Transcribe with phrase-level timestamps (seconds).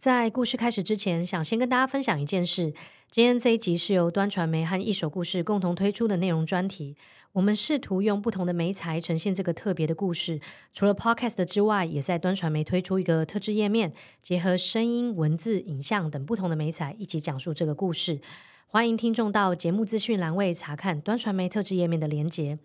[0.00, 2.72] 在故事开始之前，想先跟大家分享一件事。
[3.10, 6.96] 今天这一集是由端传媒和一手故事共同推出的内容专题。
[7.32, 10.40] 我们试图用不同的媒材呈现这个特别的故事。
[10.72, 13.92] 除了 Podcast 之外，也在端传媒推出一个特制页面，
[14.22, 18.22] 结合声音、文字、影像等不同的媒材，一起讲述这个故事。
[18.68, 22.58] 欢迎听众到节目资讯栏位查看端传媒特制页面的连结。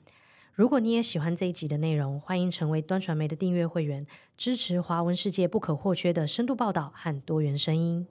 [0.55, 8.07] 如果你也喜欢这一集的内容，欢迎成为端传媒的订阅会员，支持华文世界不可或缺的深度报道和多元声音。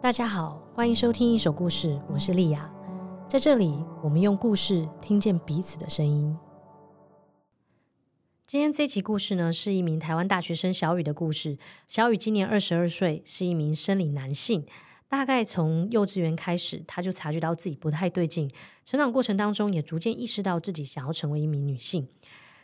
[0.00, 2.72] 大家好，欢迎收听一手故事，我是丽雅，
[3.28, 6.34] 在这里，我们用故事听见彼此的声音。
[8.46, 11.58] 今天这集故事呢，是一名台湾大学生小雨的故事。
[11.88, 14.64] 小雨今年二十二岁，是一名生理男性。
[15.08, 18.48] 大概从幼稚园开始，他就察觉到自己不太对劲。
[18.84, 22.06] 成长过程当中，也逐渐意识到自己想要成为一名女性。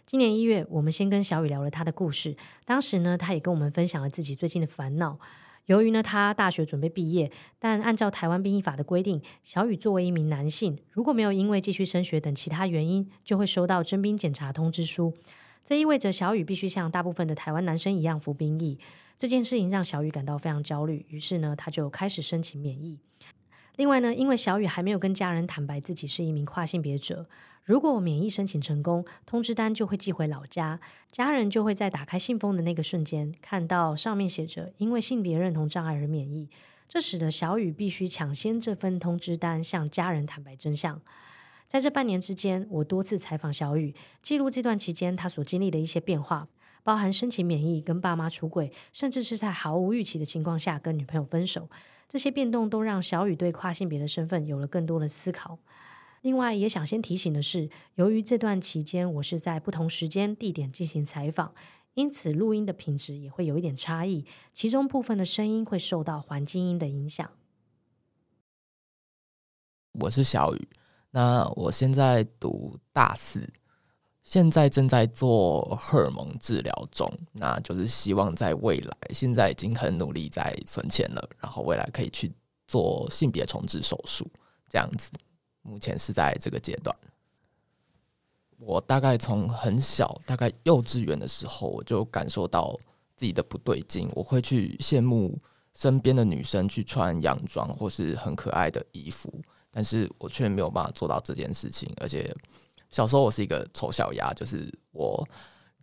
[0.06, 2.36] 今年一月，我们先跟小雨聊了他的故事。
[2.64, 5.18] 当时呢，他也跟我们分享了自己最近的烦恼。
[5.66, 15.14] 由于呢，他大学准备毕业，但按照台湾兵役法的规定，小雨作为一名男性，如果没有因为继续升学等其他原因，就会收到征兵检查通知书。
[15.64, 18.78] 这意味着小雨必须像大部分的台湾男生一样服兵役。
[19.16, 22.98] 这件事情让小雨感到非常焦虑，于是呢，他就开始申请免疫。
[23.76, 27.26] 另外呢，因为小雨还没有跟家人坦白自己是一名跨性别者，
[27.64, 36.50] 如果免疫申请成功，通知单就会寄回老家，家人就会在打开信封的那个瞬间看到上面写着“因为性别认同障碍而免疫”，
[36.88, 41.00] 这使得小雨必须抢先这份通知单向家人坦白真相。
[41.72, 46.46] 在这半年之间，我多次采访小雨，记录这段期间他所经历的一些变化，
[46.82, 51.70] 包含申请免疫、跟爸妈出轨，甚至是在毫无预期的情况下跟女朋友分手。
[52.06, 55.58] 这些变动都让小雨对跨性别的身份有了更多的思考。
[56.20, 61.54] 另外，也想先提醒的是，由于这段期间我是在不同时间地点进行采访，
[61.94, 67.30] 因此录音的品质也会有一点差异，其中部分的声音会受到环境音的影响。
[69.92, 70.68] 我是小雨。
[71.14, 73.46] 那我现在读大四，
[74.22, 82.32] 现在正在做荷尔蒙治疗中，那就是希望在未来，现在已经很努力在存钱了，然后未来可以去
[82.66, 84.26] 做性别重置手术，
[84.70, 85.10] 这样子。
[85.60, 86.96] 目前是在这个阶段。
[88.56, 92.74] 我大概从很小，大概幼稚园的时候，我就感受到
[93.16, 95.38] 自己的不对劲，我会去羡慕
[95.74, 99.30] 身边的女生去穿洋装或是很可爱的衣服。
[99.74, 102.32] 但是我却没有办法做到这件事情，而且
[102.90, 105.26] 小时候我是一个丑小鸭，就是我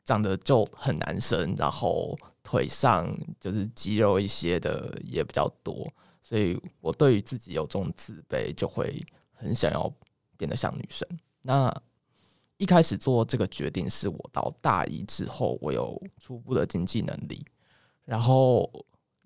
[0.05, 5.91] 长得就很男生，然后腿上就是肌肉一些的也比较多，
[6.21, 9.91] 所以我对于自己有这种自卑，就会很想要
[10.37, 11.07] 变得像女生。
[11.41, 11.73] 那
[12.57, 17.43] 一开始做这个决定是我到大一之后，我有初步的经济能力，
[18.05, 18.69] 然后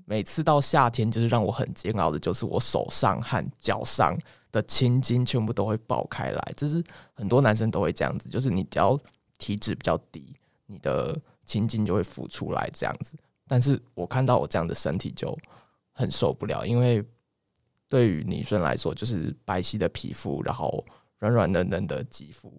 [0.05, 4.17] 每次到夏天，就是让我很煎熬的，就是我手上和脚上。
[4.53, 6.81] 的青筋全部都会爆开来，这是
[7.13, 8.97] 很多男生都会这样子，就是你只要
[9.39, 10.33] 体脂比较低，
[10.67, 13.17] 你的青筋就会浮出来这样子。
[13.47, 15.35] 但是我看到我这样的身体就
[15.91, 17.03] 很受不了，因为
[17.89, 20.85] 对于女生来说，就是白皙的皮肤，然后
[21.17, 22.53] 软软嫩嫩的肌肤，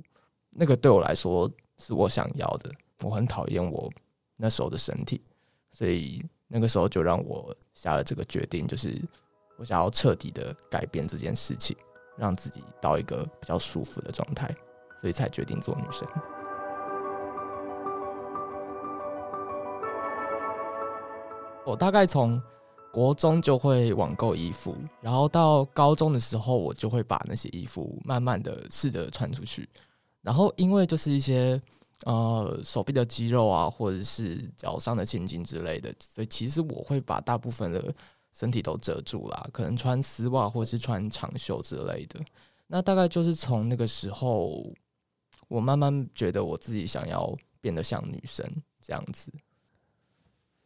[0.50, 2.71] 那个对我来说是我想要的。
[3.03, 3.88] 我很讨厌我
[4.37, 5.22] 那时候的身体，
[5.71, 9.00] 所以那个时候就让我下了这个决定，就是。
[9.56, 11.77] 我想要彻底的改变这件事情，
[12.16, 14.54] 让自己到一个比较舒服的状态，
[15.00, 16.08] 所以才决定做女生。
[21.66, 22.41] 我大概从
[22.92, 29.69] 国中就会网购衣服，然后到高中的时候，我就会把那些衣服慢慢的试着穿出去。
[30.22, 31.60] 然后因为就是一些
[32.04, 37.94] 呃手臂的肌肉啊，或者是脚上的青筋之类的，所以其实我会把大部分的。
[38.34, 42.21] 身体都遮住了，可能穿丝袜或是穿长袖之类的。
[42.67, 44.71] 那大概就是从那个时候，
[45.48, 48.45] 我慢慢觉得我自己想要变得像女生
[48.81, 49.33] 这样子。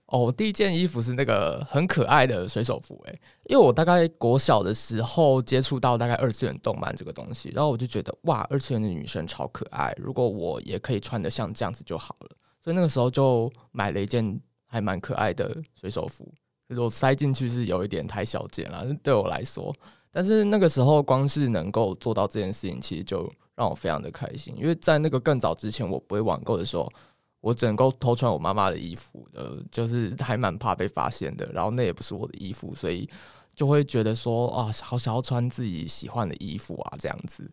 [0.07, 12.31] 哦，第一件衣服是那个很可爱的水手服，诶，因为我大概国小的时候接触到大概二次元动漫这个东西，然后我就觉得哇，二次元的女生超可爱，如果我也可以穿得像这样子就好了。
[12.65, 16.27] 所以那个时候就买了一件还蛮可爱的水手服。
[16.69, 19.75] 就是我塞进去是有一点太小件了，对我来说。
[20.11, 24.55] 但是那个时候，光是能够做到这件事情，其实就让我非常的开心。
[24.57, 26.91] 因为在那个更早之前，我不会网购的时候，
[27.41, 31.47] 我只能够偷穿我妈妈的衣服的，就是还蛮怕被发现的。
[31.53, 33.09] 然后那也不是我的衣服，所以
[33.55, 37.49] 就会觉得说啊，好想要穿自己喜欢的衣服啊，这样子。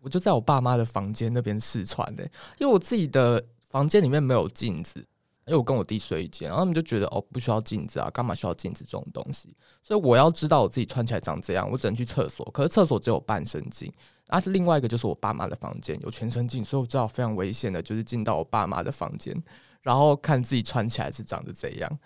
[0.00, 2.24] 我就在我爸妈的房间那边试穿的，
[2.58, 5.04] 因为我自己的房间里面没有镜子，
[5.46, 9.56] 因为我跟我弟睡一间，然后他们就觉得哦，不需要镜子啊，干嘛需要镜子这种东西？
[9.82, 13.92] 所以我要知道我自己穿起来长这样，我只能去厕所，可是厕所只有半身镜，
[14.28, 19.34] 而、啊、另外一个就是我爸妈的房间有全身镜，所以我知道非常危险的就是进到我爸妈的房间，
[19.80, 21.98] 然后看自己穿起来是长得怎样。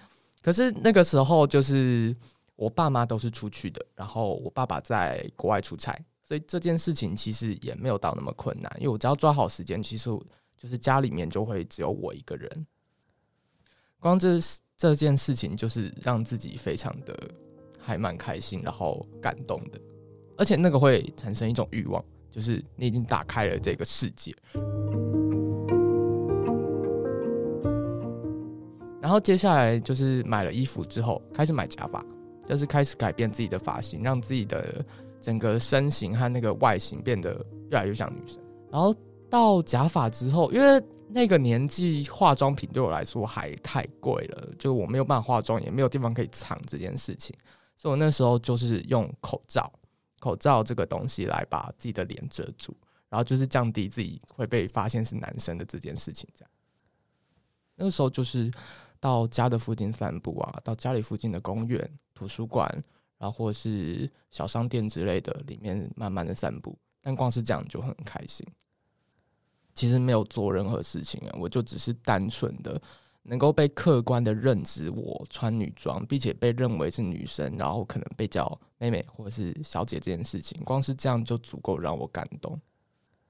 [0.43, 2.17] 可是那个时候就是
[2.55, 5.95] 我爸妈都是出去的，然后我爸爸在国外出差。
[6.25, 10.11] 所以这件事情其实也没有到那么困难，因为我只要抓好时间，其实
[10.57, 12.67] 就是家里面就会只有我一个人。
[14.01, 14.39] 光这
[14.77, 17.17] 这件事情就是让自己非常的
[17.79, 19.81] 还蛮开心，然后感动的，
[20.37, 24.35] 而且那个会产生一种欲望，就是你已经打开了这个世界。
[29.01, 32.05] 然后接下来就是买了衣服之后，开始买假发，
[32.49, 34.85] 就是开始改变自己的发型，让自己的。
[35.19, 37.35] 整个身形和那个外形变得
[37.71, 38.41] 越来越像女生，
[38.71, 38.95] 然后
[39.29, 47.35] 到假发之后，因为那个年纪化妆品对我来说还太贵了，就我没有办法化妆，也没有地方可以藏这件事情，
[47.77, 49.73] 所以我那时候就是用口罩，
[50.19, 52.77] 口罩这个东西来把自己的脸遮住，
[53.09, 56.29] 然后就是降低自己会被发现是男生的这件事情。
[56.35, 56.51] 这样，
[57.77, 58.51] 那个时候就是
[59.01, 62.83] 到家的附近散步啊，到家里附近的公园、图书馆。
[63.19, 68.47] 然后或是小商店之类的，里面慢慢的散步，但光是这样就很开心。
[69.77, 72.81] 其实没有做任何事情啊，我就只是单纯的
[73.23, 82.61] 能够被客观的认知我穿女装，并且被认为是女生，然后可能被叫妹妹或是小姐这件事情，光是这样就足够让我感动。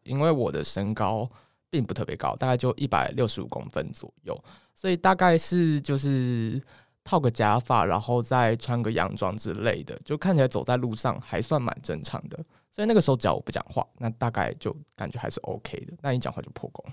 [0.05, 1.29] 因为我的身高
[1.69, 4.45] 并不特别高，大概就一百六十五公分左右，
[4.75, 6.63] 所以大概是就是。
[7.09, 12.45] 套个假发，然后再穿个洋装之类的，就看起来走在路上还算蛮正常的。
[12.76, 15.94] 所以那个时候只要我不讲话，那大概就感觉还是 OK 的。
[16.02, 16.84] 那一讲话就破功，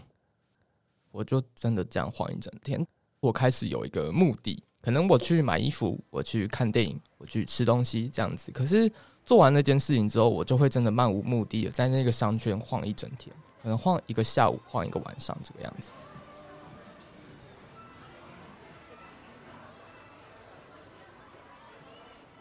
[1.12, 2.88] 我就真的这样晃一整天。
[3.20, 8.50] 我开始有一个目的，可能我去买衣服，我去看电影，我去吃东西这样子。
[8.54, 8.90] 可是
[9.26, 15.92] 做完那件事情之后，我就会真的漫无目的的在那个商圈晃一整天，可能晃一个下午，晃一个晚上这个样子。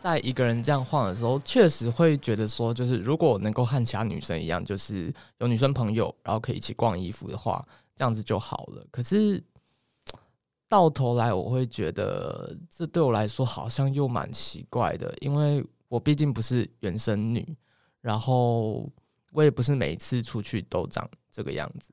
[0.03, 7.65] 在一个人这样晃的时候，确实会觉得说，就是如果能够和其他女生一样，就是有女生朋友，然后可以一起逛衣服的话，
[7.95, 8.85] 这样子就好了。
[8.91, 9.41] 可是
[10.69, 17.57] 到头来，我会觉得这对我来说好像又蛮奇怪的，因为我毕竟不是原生女，
[18.01, 18.91] 然后
[19.31, 21.91] 我也不是每次出去都长这个样子。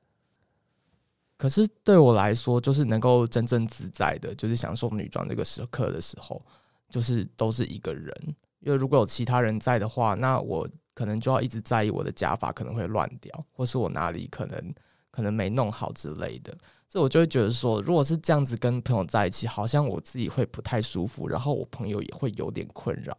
[1.38, 6.44] 可是对我来说，就是能够真正自在的，就是享受女装这个时刻的时候。
[6.90, 8.12] 就是都是一个人，
[8.58, 14.74] 因为如果有其他人在的话，那我可能就要一直在意我的假发可能会乱掉，或是我哪里可能
[15.10, 16.52] 可能没弄好之类的，
[16.88, 23.16] 所以我就会觉得说，如果是这样子跟朋友在一起，好像我自己会不太舒服，然后我朋友也会有点困扰，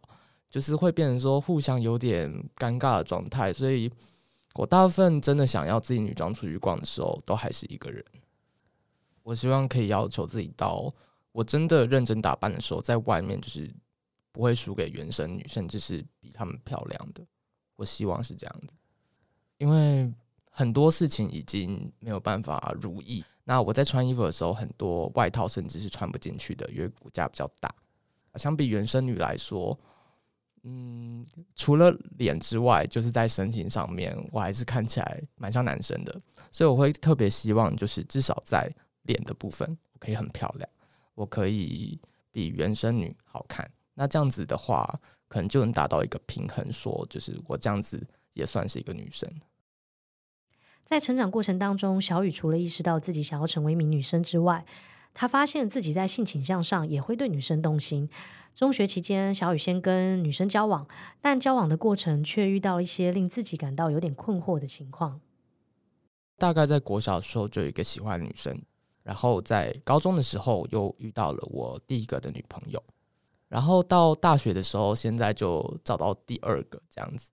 [0.50, 3.90] 就是会变成说互相有点尴尬的状态，所以
[4.54, 8.04] 我大部分真的想要自己女装出去逛的时候，都还是一个人。
[9.22, 10.92] 我希望可以要求自己到。
[11.32, 13.68] 我真的认真打扮的时候，在外面就是
[14.30, 17.24] 不会输给原生女，甚至是比她们漂亮的。
[17.76, 18.68] 我希望是这样子，
[19.58, 20.12] 因为
[20.50, 23.24] 很多事情已经没有办法如意。
[23.44, 27.74] 那我在穿衣服的时候，很多外套甚至是穿不进去的，因为骨架比较大。
[28.36, 29.76] 相比原生女来说，
[30.62, 36.20] 嗯，除了脸之外，就是在身形上面，我还是看起来蛮像男生的。
[36.52, 38.72] 所以我会特别希望，就是至少在
[39.02, 40.70] 脸的部分，可以很漂亮。
[41.22, 42.00] 我可以
[42.32, 49.32] 比原生女好看，那这样子的话，可能就能达到一个平衡，说就是我这样子也算是一个女生。
[50.84, 54.66] 在成长过程当中，小雨除了意识到自己想要成为一名女生之外，
[55.14, 58.10] 她发现自己在性倾向上也会对女生动心。
[58.52, 60.88] 中学期间，小雨先跟女生交往，
[61.20, 65.20] 但交往的过程却遇到一些令自己感到有点困惑的情况。
[66.36, 68.60] 大概在国小的时候，就有一个喜欢的女生。
[69.02, 72.82] 然后在高中的时候又遇到了我第一个的女朋友，
[73.48, 77.28] 然后到大学的时候，现在就找到第二个这样子。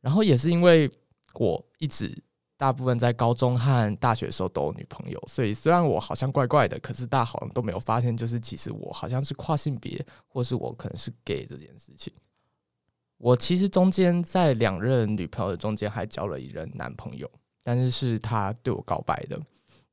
[0.00, 0.90] 然后也是因为
[1.34, 2.12] 我一直
[2.56, 12.12] 大部分在高中和大学的时候都有女朋友，所以虽然我好像怪怪的，可是大家好像都没有发现，就是其实我好像是跨性别，或是我可能是 gay 这件事情。
[13.18, 17.30] 我其实中间在两任女朋友的中间还交了一任男朋友，
[17.62, 19.40] 但是是他对我告白的。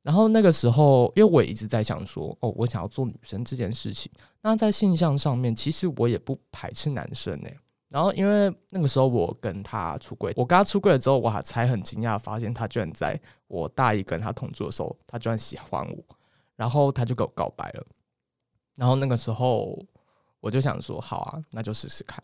[0.02, 4.10] 然后那个时候，因为我也一直在想说，哦，我想要做女生这件事情。
[4.40, 7.56] 那在性向上面，其实我也不排斥男生诶。
[7.90, 16.16] 然后因为那个时候我跟他出柜，我跟他出柜了之后，我还才很惊讶发现他居然在我大一跟他同住的时候，他居然喜欢我，
[16.56, 17.84] 然后他就跟我告白了。
[18.76, 19.78] 然后那个时候
[20.38, 22.22] 我就想说，好啊，那就试试看。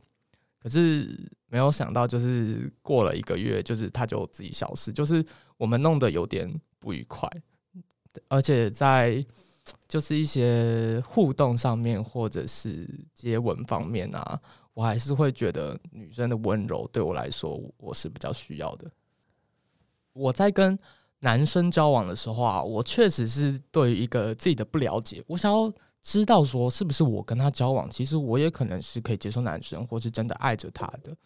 [0.63, 5.25] 可是没有想到，就是过了一个月，就是他就自己消失，就是
[5.59, 7.29] 我们弄得有点不愉快，
[8.29, 9.25] 而且在
[9.89, 14.41] 就是一些互动上面或者是接吻方面啊。
[14.75, 18.91] 我还是会觉得女生的温柔对我来说，我是比较需要的。
[20.13, 20.79] 我在跟
[21.21, 31.17] 男生交往的时候啊，我确实是对于一个自己的不了解，我想要知道说是不是我跟他交往，其实我也可能是可以接受男生，或是真的爱着他的。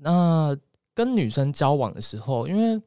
[0.00, 0.56] 那
[0.92, 2.82] 跟女生交往的时候，因为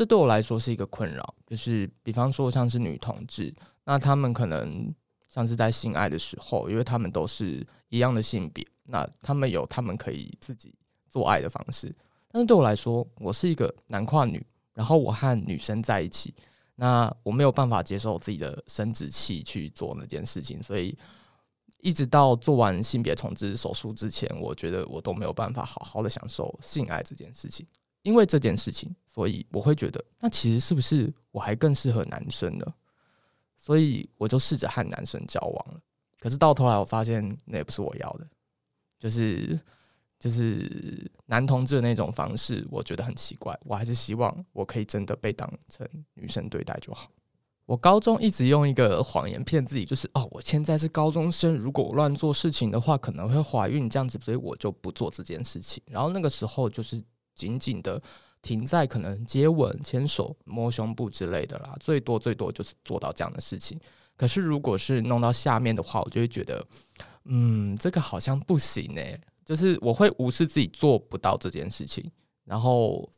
[0.00, 3.52] 这对我来说是一个困扰，就是比方说像是女同志，
[3.84, 4.90] 那他们可能
[5.28, 8.66] 像是在性爱的时候，因为他们都是一样的性别。
[8.84, 10.74] 那他们有他们可以自己
[11.10, 11.94] 做爱的方式，
[12.32, 14.42] 但是对我来说，我是一个男跨女，
[14.72, 16.34] 然后我和女生在一起，
[16.76, 20.96] 那我没有办法接受自己的生殖器去做那件事情，所以
[21.82, 27.66] 一直到做完性别重置手术之前，我觉得我都没有办法好好的享受性爱这件事情。
[28.02, 32.66] 因为这件事情，所以我会觉得，那其实是不是我还更适合男生呢？
[33.56, 35.80] 所以我就试着和男生交往了，
[36.18, 38.26] 可是到头来我发现那也不是我要的。
[38.98, 39.58] 就是
[40.18, 43.58] 就是男同志的那种方式，我觉得很奇怪。
[43.64, 47.10] 我还是希望我可以真的被当成女生对待就好。
[47.64, 55.82] 我高中一直用一个谎言骗自己，就是哦，我现在是高中生，如果我乱做事情的话，可能会怀孕这样子，所以我就不做这件事情。
[55.86, 57.02] 然后那个时候就是
[57.40, 58.00] 紧紧的
[58.42, 63.78] 停在可能接吻、牵手、摸胸部之类的啦，最多最多就是做到这样的事情。
[64.16, 66.64] 可是如果是弄到下面的话，我就会觉得。
[67.24, 69.02] 嗯，这个好像不行呢。
[69.44, 72.10] 就是我会无视自己做不到这件事情，
[72.44, 73.08] 然后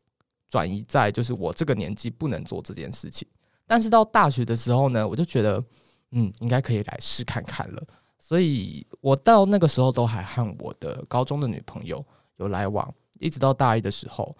[0.49, 3.26] 转移在就是我这个年纪不能做这件事情。
[3.64, 5.62] 但是到大学的时候呢，我就觉得
[6.11, 7.83] 嗯，应该可以来试看看了。
[8.19, 12.05] 所以我到那个时候都还和我的高中的女朋友
[12.37, 14.37] 有来往，一直到大一的时候。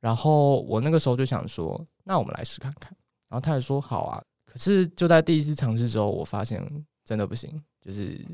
[0.00, 2.96] 然后我那个时候就想说，那我们来试看看。
[3.28, 4.22] 然后他也说好啊。
[4.44, 6.60] 可是就在第一次尝试之后，我发现
[7.04, 8.24] 真的不行，就是。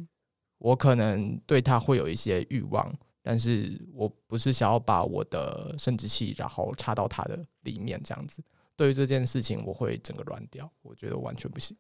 [0.61, 8.43] 我可能对他会有一些欲望，但是我不是想要把我的生殖器然后插到他的里面这样子。
[8.75, 11.77] 对于这件事情，我会整个乱掉，我觉得完全不行。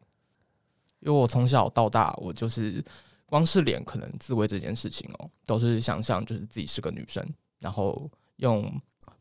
[1.00, 2.80] 因为我从小到大，我就是
[3.26, 8.70] 光是脸可能自慰这件事情哦，都是想象就是自己是个女生，然后用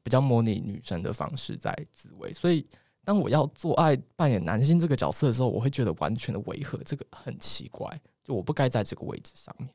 [0.03, 2.31] 比较模拟女生的方式在自慰。
[2.33, 2.65] 所以
[3.03, 7.87] 当我要做爱扮演男性这个角色的时候，我会觉得完全的违和，这个很奇怪。
[8.23, 9.69] 就我不该在这个位置上面，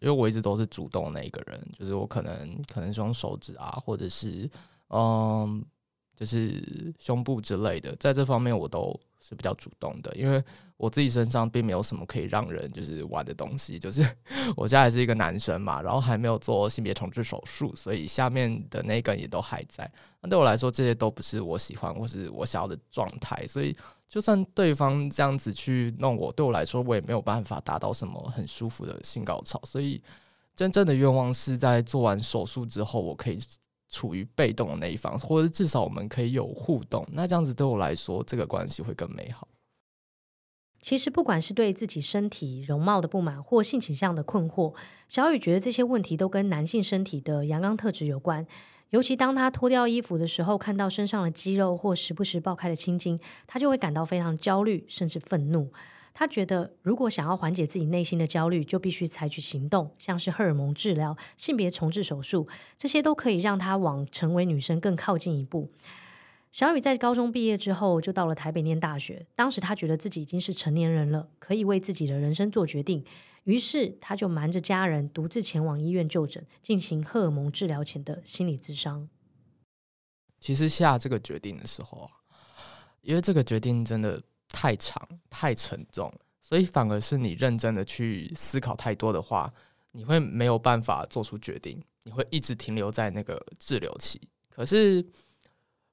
[0.00, 4.50] 因为我一直都是主动的那一个人，就是我可能可能是用手指啊，或者是
[4.88, 5.64] 嗯，
[6.18, 10.42] 就是胸部之类的，在这方面我都是比较主动的，因为
[10.76, 14.02] 我自己身上并没有什么可以让人就是玩的东西，就是
[14.56, 19.90] 我现在还是一个男生嘛，然后还没有做性别重置手术，所以下面的那根也都还在。
[20.20, 23.76] 那对我来说，这些都不是我喜欢或是我想要的状态，所以。
[24.10, 29.60] 就算对方这样子去弄我，对我来说，我也没有办法达到什么很舒服的性高潮。
[29.66, 30.02] 所以，
[30.56, 33.38] 真正的愿望是在做完手术之后，我可以
[33.88, 37.06] 处于被动的那一方，或者至少我们可以有互动。
[37.12, 39.48] 那这样子对我来说，这个关系会更美好。
[40.80, 44.74] 其实，不管是对自己身体容貌的不满，或性倾向的困惑，
[45.08, 48.46] 小雨觉得这些问题都跟男性身体的阳刚特质有关。
[48.90, 55.72] 尤其当他脱掉衣服的时候，看到身上的肌肉或时不时爆开的青筋，他就会感到非常焦虑，甚至愤怒。
[56.18, 65.70] 他觉得，如果想要缓解自己内心的焦虑，就必须采取行动，像是荷尔蒙治疗、性别重置手术，这些都可以让他往成为女生更靠近一步。
[66.50, 69.28] 小雨在高中毕业之后，就到了台北念大学。
[69.36, 73.04] 当时他觉得自己已经是成年人了，可以为自己的人生做决定。
[73.44, 79.08] 于是，他就瞒着家人，独自前往医院就诊，进行荷尔蒙治疗前的心理咨商。
[80.40, 82.10] 其实下这个决定的时候，
[83.02, 89.52] 因为这个决定真的太长、太沉重，所以反而是你认真的去思考太多的话，
[89.92, 94.20] 你会没有办法做出决定，你会一直停留在那个滞留期。
[94.48, 95.04] 可是，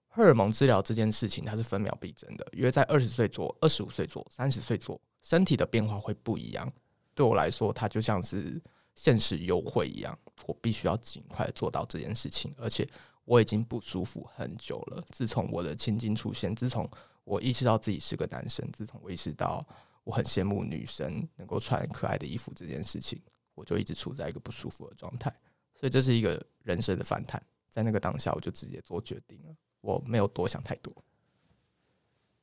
[0.07, 6.71] 荷尔蒙治疗这件事情，它是分秒必争的，因为在二十岁做、二十五岁做、三十岁做，身体的变化会不一样。
[7.13, 8.61] 对我来说，它就像是
[8.95, 12.51] 限时优惠一样，我必须要尽快做到这件事情。
[12.57, 12.87] 而且
[13.25, 15.03] 我已经不舒服很久了。
[15.11, 16.89] 自从我的青筋出现，自从
[17.25, 19.65] 我意识到自己是个男生，自从我意识到
[20.05, 23.21] 我很羡慕女生能够穿可爱的衣服这件事情，
[23.53, 25.29] 我就一直处在一个不舒服的状态。
[25.77, 27.43] 所以这是一个人生的反弹。
[27.69, 30.93] 在那个当下，我就直接做决定了，我没有多想太多。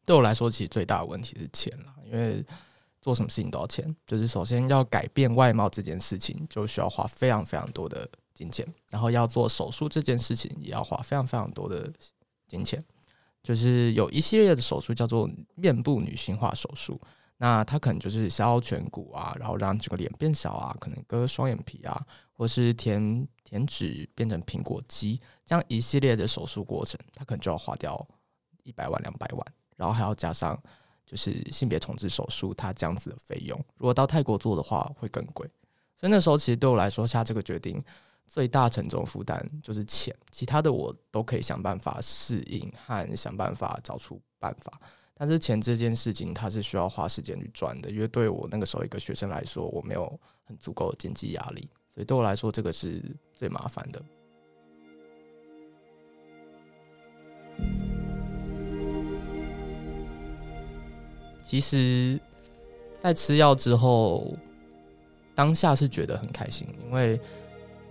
[0.05, 2.45] 对我来说，其实最大的问题是钱了，因为
[3.01, 3.97] 做什么事情都要钱。
[4.07, 11.91] 就是首先要改变外貌这件事情，就需要花非常非常多的金钱，然后要做手术这件事情，也要花非常非常多的
[12.47, 12.85] 金钱。
[13.43, 17.01] 就是有一系列的手术叫做面部女性化手术，
[17.39, 28.07] 那它可能就是削颧骨啊，然后让这个脸变小啊，可能割双眼皮啊，或是填填脂变成苹果肌，这样一系列的手术过程，它可能就要花掉
[28.63, 29.47] 一百万两百万，
[29.77, 30.57] 然后还要加上
[31.05, 35.45] 就是性别重置手术，它这样子的费用，如果到泰国做的话会更贵，
[35.99, 37.83] 所以那时候其实对我来说下这个决定。
[38.33, 44.73] 最大沉重负担就是钱，其他的我都可以想办法适应和想办法找出办法。
[45.13, 53.03] 但是钱这件事情，它是需要花时间去赚的，因为对我那个时候一个学生来说，我没有很足够的经济压力，所以对我来说，这个是
[53.35, 54.03] 最麻烦的。
[61.43, 62.19] 其实，
[62.99, 64.35] 在吃药之后，
[65.35, 67.21] 当下是觉得很开心，因为。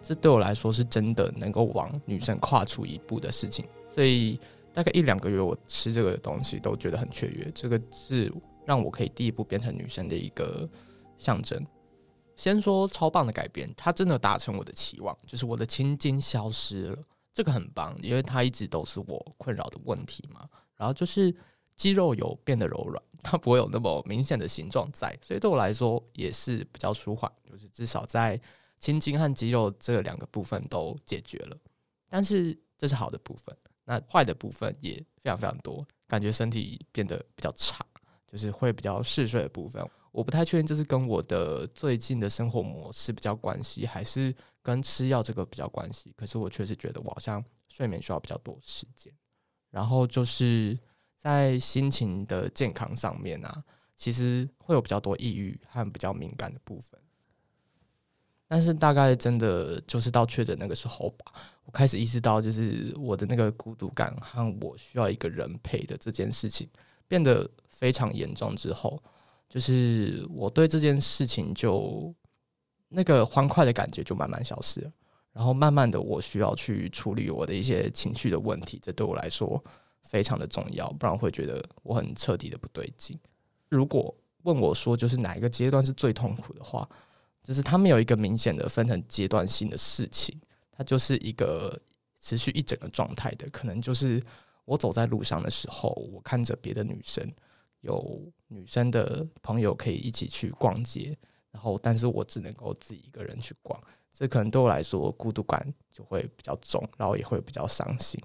[0.03, 4.39] 这对我来说是真的能够往女生跨出一步的事情，所以
[4.73, 7.51] 大概一两个月，我吃这个东西都觉得很雀跃。
[7.53, 8.33] 这个是
[8.65, 10.67] 让我可以第一步变成女生的一个
[11.17, 11.63] 象征。
[12.35, 16.97] 先说超棒的改变，它真的达成我的期望，就是我的青筋消失了，
[17.31, 20.49] 这个很棒，因为它一直都是我困扰的问题嘛。
[20.75, 21.33] 然后就是
[21.75, 28.41] 肌肉有变得柔软，它不会有那么明显的形状在，所以对我来说也是比较舒缓，就是至少在。
[28.81, 31.57] 青筋和肌肉这两个部分都解决了，
[32.09, 33.55] 但是这是好的部分。
[33.85, 37.85] 那坏的部分也非常非常多，感觉身体变得比较差，
[38.27, 39.87] 就是会比较嗜睡的部分。
[40.11, 46.13] 我不太确定这是跟我的最近的生活模式比较关系，还是跟吃药这个比较关系。
[46.17, 49.13] 可是我确实觉得我好像睡眠需要比较多时间。
[49.69, 50.77] 然后就是
[51.15, 53.63] 在心情的健康上面啊，
[53.95, 56.99] 其实会有比较多抑郁和比较敏感的部分。
[58.51, 61.31] 但是大概真的就是到确诊那个时候吧，
[61.63, 66.67] 我开始意识到，就是我的那个孤独感和我需要一个人陪的这件事情
[67.07, 69.01] 变得非常严重之后，
[69.47, 72.13] 就是我对这件事情就
[72.89, 74.91] 那个欢快的感觉就慢慢消失了。
[75.31, 79.63] 然后慢慢的，我需要去处理我的一些情绪的问题，这对我来说
[80.03, 83.17] 非常的重要，不然会觉得我很彻底的不对劲。
[83.69, 86.85] 如果问我说，就是哪一个阶段是最痛苦的话，
[87.43, 90.39] 就是它没有一个明显的分成阶段性的事情，
[90.71, 91.79] 它就是一个
[92.19, 93.49] 持续一整个状态的。
[93.49, 94.21] 可能就是
[94.65, 97.27] 我走在路上的时候，我看着别的女生，
[97.81, 101.17] 有女生的朋友可以一起去逛街，
[101.51, 103.81] 然后但是我只能够自己一个人去逛，
[104.13, 108.21] 这可能对我来说孤独感就会比较重，然后也会比较伤心。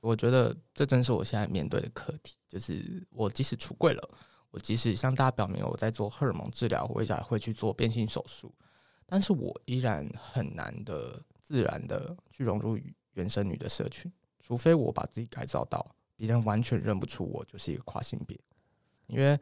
[0.00, 4.10] 我觉得这正是我现在面对的课题，就是我即使出柜了。
[4.54, 8.54] 我即使向大家表明我在做荷尔蒙治疗，我也会去做变性手术，
[9.04, 12.78] 但是我依然很难的自然的去融入
[13.14, 14.08] 原生女的社群，
[14.40, 18.38] 除非我把自己改造到别人完全认不出我就是一个跨性别。
[19.08, 19.36] 因为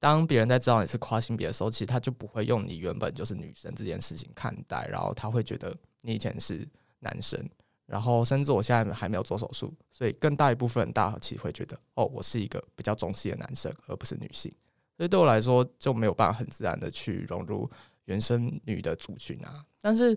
[0.00, 7.48] 当别人在知道你是跨性别的时候，其实他就不会用你原本就是女生这件事情看待，然后他会觉得你以前是男生。
[7.90, 14.54] 然后，甚至我现在还没有做手术，所以更大一部分人大其实会觉得，哦，我是一个比较中性的男生，而不是女性。
[14.96, 17.68] 所以对我来说，就没有办法很自然的去融入
[18.04, 19.64] 原生女的族群啊。
[19.80, 20.16] 但是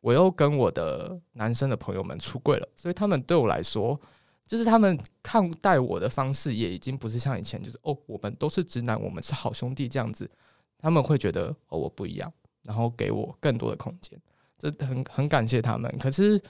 [0.00, 3.96] 我又跟我的男生的朋友们出柜了，所以他们对我来说，
[4.44, 10.28] 就是他们看待我的方式也已经不是像以前，就是哦，我们都是直男，我们是好兄弟这样子。
[10.76, 12.32] 他们会觉得哦，我不一样，
[12.64, 14.20] 然后给我更多的空间。
[14.58, 15.88] 这很很感谢他们。
[16.00, 16.42] 可是。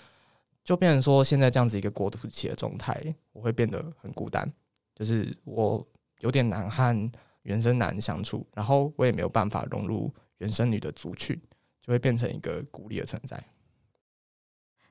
[0.64, 4.50] 就变成说，现在这样子一个过渡期的状态，我会变得很孤单，
[4.94, 5.86] 就是我
[6.20, 7.10] 有点难和
[7.42, 11.36] 原生男相处，然后我也没有办法融入原生女的族群，
[11.80, 13.42] 就会变成一个孤立的存在。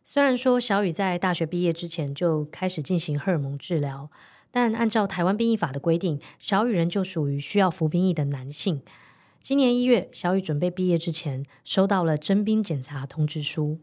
[0.04, 4.10] 虽然说小宇在大学毕业之前就开始进行荷尔蒙治疗，
[4.50, 8.82] 但按照台湾兵役法的规定，小宇仍旧属于需要服兵役的男性。
[9.40, 13.80] 今年一月，小宇准备毕业之前，收到了征兵检查通知书。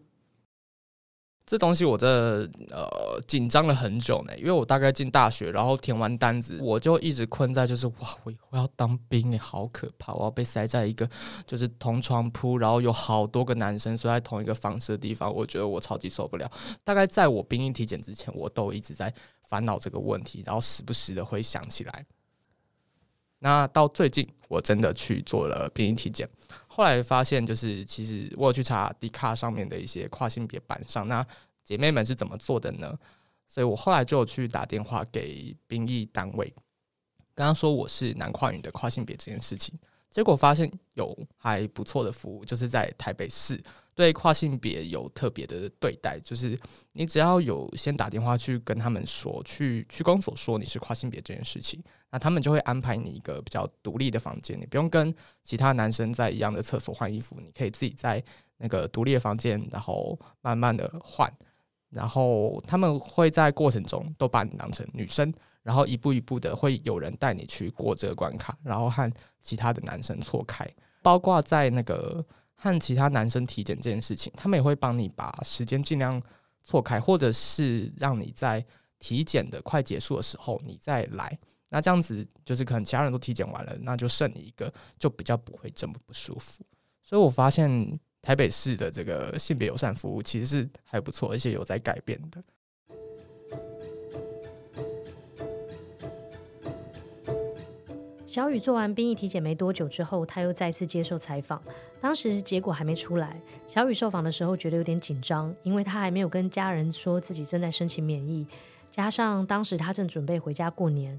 [1.48, 10.12] 这东西我真的呃紧张了很久呢，因为我大概进大学，然后填完单子，我就一直困在就是哇，我我要当兵诶，好可怕！
[10.12, 11.08] 我要被塞在一个
[11.46, 16.50] 就是同床铺，然后有好多个男生睡在同一个房子的地方，我觉得我超级受不了。
[16.84, 19.10] 大概在我兵役体检之前，我都一直在
[19.48, 22.04] 烦恼这个问题，然后时不时的会想起来。
[23.40, 26.28] 那到最近，我真的去做了兵役体检，
[26.66, 31.24] 后来发现就是其实我有去查 D 卡上面的一些跨性别版上，那
[31.64, 32.98] 姐妹们是怎么做的呢？
[33.46, 36.52] 所以我后来就去打电话给兵役单位，
[37.34, 39.78] 刚刚说我是男跨女的跨性别这件事情。
[40.10, 43.62] 结果发现有还不错的服务，就是在台北市
[43.98, 46.56] 对跨性别有特别的对待，就是
[46.92, 58.22] 你只要有先打电话去跟他们说，去去公所说你是跨性别这件事情，那他们就会安排你一个比较独立的房间，你不用跟其他男生在一样的厕所换衣服，你可以自己在
[58.58, 61.28] 那个独立的房间，然后慢慢的换，
[61.90, 65.34] 然后他们会在过程中都把你当成女生。
[65.64, 70.66] 然后一步一步的会有人带你去过这个关卡，然后和其他的男生错开，
[71.02, 72.24] 包括在那个
[72.60, 76.20] 和其他男生体检这件事情，他们也会帮你把时间尽量
[76.64, 78.64] 错开，或者是让你在
[78.98, 81.38] 体检的快结束的时候你再来。
[81.68, 86.64] 那这样子就是可能其他人都体检完了，那就剩你一个，就比较不会这么不舒服。
[87.04, 92.42] 所以我发现台北市的这个性别友善服务其实是还不错，而且有在改变的。
[98.28, 101.62] 小雨做完兵役体检没多久之后，他又再次接受采访。
[101.98, 108.46] 当时结果还没出来，小雨受访的时候觉得有点紧张，因为他还没有跟家人说自己正在申请免疫，
[108.90, 111.18] 加上当时他正准备回家过年，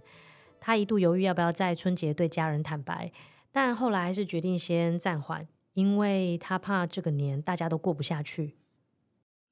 [0.59, 3.11] 他一度犹豫要不要在春节对家人坦白，
[3.51, 8.58] 但后来还是决定先暂缓，因为他怕这个年大家都过不下去。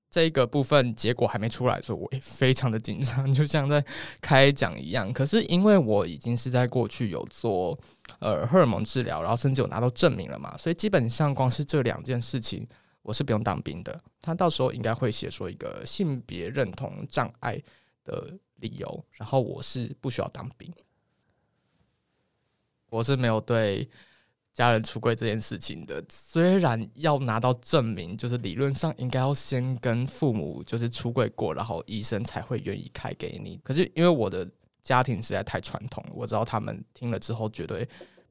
[0.10, 3.84] 这个部分结果还没出来，所以我也非常的紧张， 就像在
[4.22, 5.12] 开讲一样。
[5.12, 7.78] 可是因为我已经是在过去有做
[8.20, 12.66] 呃荷尔蒙治疗，然后甚至有拿到证明了嘛，所以基本上光是这两件事情，
[13.02, 14.02] 我是不用当兵的。
[14.22, 17.62] 他到时候应该会写说一个性别认同障碍
[18.06, 20.74] 的理由，然后我是不需要当兵，
[22.90, 23.90] 我是没有对。
[24.58, 33.60] 家人出柜这件事情的，虽然要拿到证明，就是理论上应该要先跟父母就是出柜过，然后医生才会愿意开给你。
[33.64, 34.50] 可是因为我的
[34.82, 37.88] 家庭实在太传统，我知道他们听了之后绝对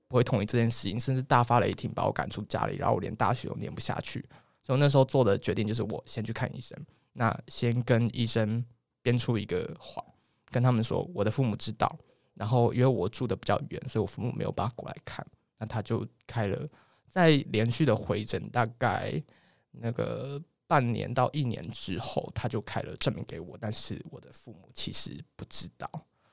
[0.08, 4.28] 不会同意这件事情，甚至大发雷霆把我赶出家里，然后我连大学都念不下去。
[4.64, 6.76] 所以那时候做的决定就是我先去看医生，
[7.12, 8.64] 那先跟医生
[9.00, 10.04] 编出一个谎，
[10.50, 11.96] 跟他们说我的父母知道，
[12.34, 15.24] 然后因为我住的比较远，所以我父母没有办法过来看。
[15.58, 16.68] 那他就开了，
[17.08, 19.22] 在连续的回诊，大概
[19.70, 25.90] 那个半年到一年之后，他就开了证明给我，但是我的父母其实不知道。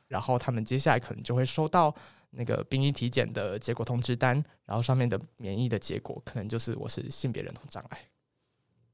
[0.08, 1.96] 然后他们接下来可能就会收到
[2.32, 8.00] 那个兵役体检的结果通知单，然后上面的免疫的结果可能就是我是性别认同障碍。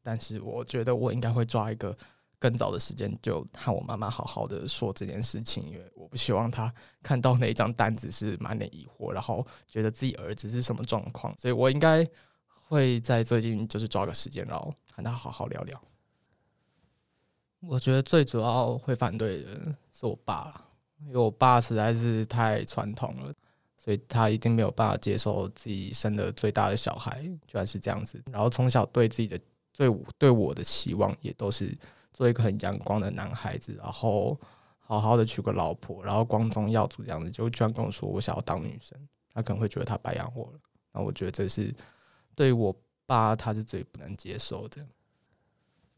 [0.01, 1.97] 但是我觉得我应该会抓一个。
[2.39, 6.73] 更早的时间就和我妈妈好好的说这件事情，因为我不希望她
[7.03, 12.07] 看到那一张单子是满脸疑惑，然后觉得自己儿子是什么状况，所以我应该
[12.47, 15.83] 会在最近就是抓个时间，然后和他好好聊聊。
[17.59, 20.65] 我觉得最主要会反对的是我爸，
[21.01, 23.33] 因为我爸实在是太传统了，
[23.77, 29.37] 所以他一定没有办法接受自己生的最大的小孩居然是这样子，然后从小对自己的
[29.75, 31.77] 对对我的期望也都是。
[32.19, 34.37] 做一个很阳光的男孩子，然后
[34.77, 38.99] 好好的娶个老婆，然后光宗耀祖这样子，就居然跟我说我想要当女生，
[39.33, 40.59] 他可能会觉得他白养我了。
[40.91, 41.73] 那我觉得这是
[42.35, 44.85] 对我爸他是最不能接受的。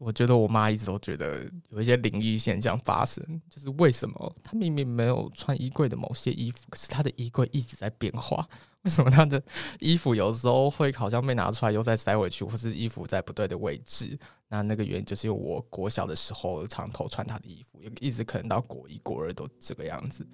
[0.04, 8.44] 我觉得我妈一直都觉得有一些灵异现象发生，就是为什么她明明没有穿衣柜的某些衣服，可是她的衣柜一直在变化。
[8.82, 9.40] 为什么她的
[9.78, 14.18] 衣服有时候会好像被拿出来又再塞回去，或是衣服在不对的位置？
[14.48, 20.26] 那那个原因就是因为我国小的时候常偷穿她的衣服，一直可能到国一、国二都这个样子。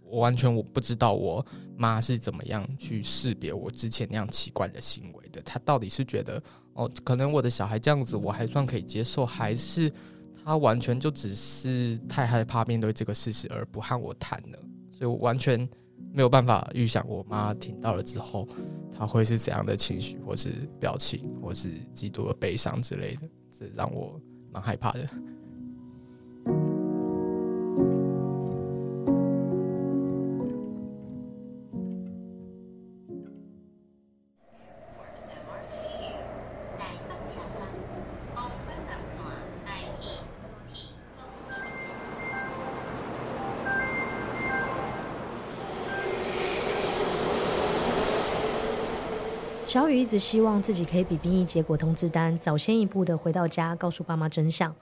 [0.00, 1.44] 我完全我不知道我
[1.76, 5.42] 妈是怎么样去识别我之前那样奇怪的行为的。
[5.42, 6.42] 她到底是觉得
[6.74, 9.92] 哦，可能我的小孩这样子我还算可以接受，还是
[10.44, 14.58] 他完全就只是太害怕面对这个事实而不和我谈了？
[14.90, 15.68] 所以我完全。
[16.16, 18.46] 没有办法预想我妈听到了之后，
[18.96, 24.20] 她会是怎样的情绪，或是表情，或是极度的悲伤之类的，这让我
[24.52, 25.10] 蛮害怕的。
[50.14, 54.72] 直希望自己可以比兵役结果通知单早先一步的回到家，告诉爸妈真相。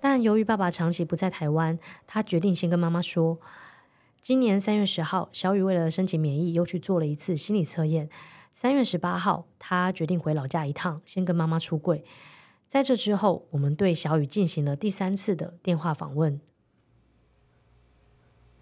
[0.00, 3.38] 但由于爸爸长期不在台湾，他决定先跟妈妈说。
[4.20, 8.10] 今年三月十号，小雨为了申请免疫，又去做了一次心理测验。
[8.50, 12.04] 三月十八号，他决定回老家一趟，先跟妈妈出柜。
[12.66, 16.38] 在这之后，我们对小雨进行了第三次的电话访问。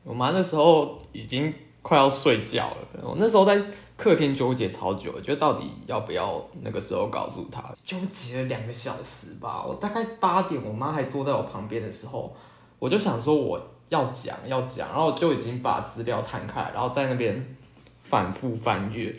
[0.05, 1.53] 我妈那时候已经
[1.85, 3.63] 快要睡觉了，我那时候在
[3.95, 9.63] 客厅纠结超久，觉得到底要不要那个时候告诉她，纠结了两个小时吧。
[9.63, 12.35] 我大概八点，我妈还坐在我旁边的时候，
[12.79, 17.55] 我就想说我要讲要讲，然后就已经把资料摊开，然后在那边
[18.03, 19.15] 反复翻阅。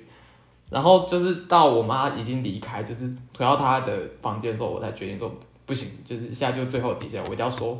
[0.71, 3.05] 然后就是到我妈已经离开，就是
[3.37, 5.31] 回到她的房间的时候，我才决定说
[5.67, 7.79] 不行，就是现在就最后底线，我一定要说。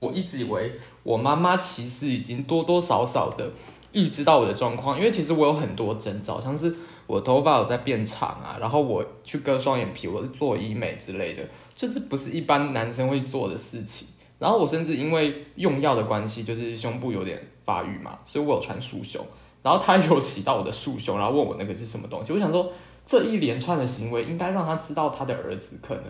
[0.00, 0.72] 我一直以为
[1.08, 3.50] 我妈妈其实已经多多少少的
[3.92, 6.74] 预知到我的状况，因为其实我有很多征兆，像是
[7.06, 11.42] 我头发有在变长啊，然后我去割双眼皮，我做医美之类的，
[11.74, 14.06] 这是不是一般男生会做的事情？
[14.38, 19.24] 然后我甚至因为用药的关系，就是胸部有点发育嘛，所以我有穿束胸。
[19.62, 22.34] 然后他有洗到我的束胸，然后问我那个是什么东西。
[22.34, 22.70] 我想说，
[23.06, 26.04] 这一连串的行为应该让他知道他的儿子可能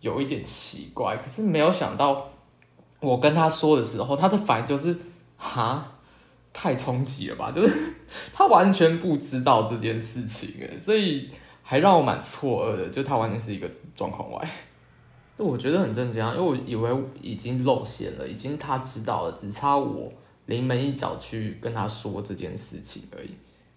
[0.00, 1.16] 有一点奇怪。
[1.16, 2.30] 可是没有想到，
[3.00, 4.96] 我跟他说的时候，他的反应就是
[5.36, 5.86] 哈，
[6.52, 7.50] 太冲击了吧？
[7.54, 7.94] 就是
[8.32, 11.30] 他完全不知道这件事情，所以
[11.62, 12.88] 还让我蛮错愕的。
[12.88, 14.50] 就他完全是一个状况外，
[15.36, 20.12] 我觉得很正常，因为我以为已经露馅了，已经他知道了，只差我。
[20.46, 23.28] 临门一脚去跟他说这件事情而已，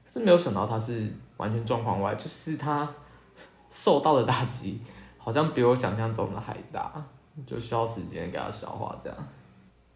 [0.05, 1.05] 可是没有想到他是
[1.35, 2.87] 完全状况外，就是他
[3.69, 4.79] 受到的打击
[5.17, 7.03] 好像比我想象中的还大，
[7.45, 8.97] 就需要时间给他消化。
[9.03, 9.17] 这样，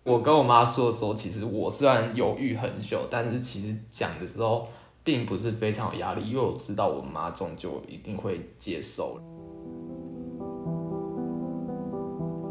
[0.03, 4.67] 我跟我妈说的时候，其实我虽然犹豫很久，但是其实讲的时候
[5.03, 9.19] 并不是非常有压力，因为我知道我妈终究一定会接受。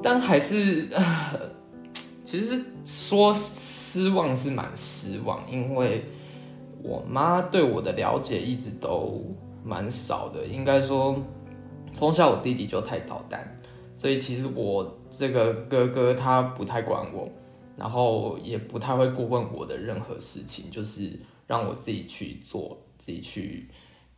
[0.02, 0.88] 但还是，
[2.24, 3.34] 其实说。
[3.94, 6.04] 失望是蛮失望，因为
[6.82, 9.22] 我妈对我的了解一直都
[9.62, 10.44] 蛮少的。
[10.44, 11.16] 应该说，
[11.92, 13.56] 从小我弟弟就太捣蛋，
[14.04, 17.26] 所以其实我这个哥哥他不太管我，
[17.74, 21.10] 然后也不太会过问我的任何事情，就是
[21.46, 23.66] 让我自己去做，自己去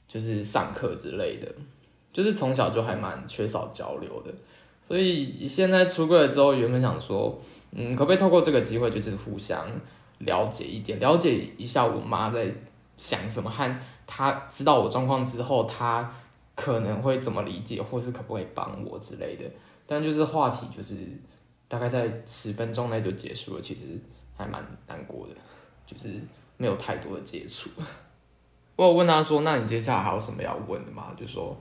[0.08, 1.46] 就是上课之类的，
[2.12, 4.34] 就是从小就还蛮缺少交流的。
[4.82, 7.38] 所以现在出柜了之后，原本想说。
[7.70, 9.64] 嗯，可不可以透过这个机会，就是互相
[10.18, 12.52] 了解一点，了解一下我妈在
[12.96, 16.12] 想什么，和她知道我状况之后，她
[16.56, 19.44] 可能会怎么理解，或是可不可以帮我之类的。
[19.86, 20.94] 但就是话题就是
[21.68, 23.82] 大概在十分钟内就结束了，其实
[24.36, 25.34] 还蛮难过的，
[25.86, 26.20] 就是
[26.56, 27.70] 没有太多的接触。
[28.76, 31.56] 我有问他说：“那你接下来还有什么要问的吗？”就说：“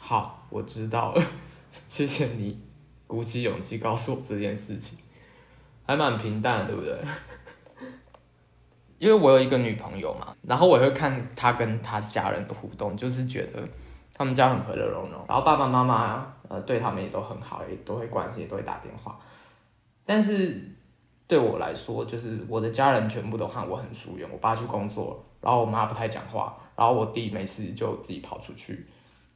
[0.00, 1.22] 好，我知道了，
[1.88, 2.58] 谢谢你
[3.06, 4.98] 鼓起勇气告诉我这件事情。”
[5.86, 6.98] 还蛮平淡的，对不对？
[8.98, 13.68] 因为我有一个女朋友嘛，然后我也会看她跟她家人的互动，就是觉得
[14.18, 19.18] 他们家很和乐融融，然后爸爸妈妈呃对他们也都很好，也都会关心，也都会打电话。
[20.06, 20.58] 但是
[21.28, 24.26] 对我来说，就是我的家人全部都和我很疏远。
[24.32, 28.86] 我爸去工作，然后我妈不太讲话，然后我弟每次就自己跑出去，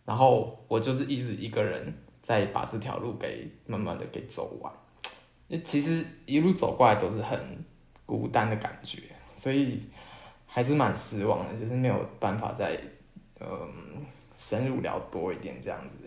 [0.07, 4.73] 然后我就是一直一个人在把这条路给慢慢的给走完。
[5.63, 7.39] 其实一路走过来都是很
[8.07, 9.03] 孤单的感觉，
[9.37, 9.83] 所以
[10.47, 12.81] 还是蛮失望的，就是没有办法再
[13.41, 13.47] 嗯
[14.43, 15.99] 深入聊多一点这样子。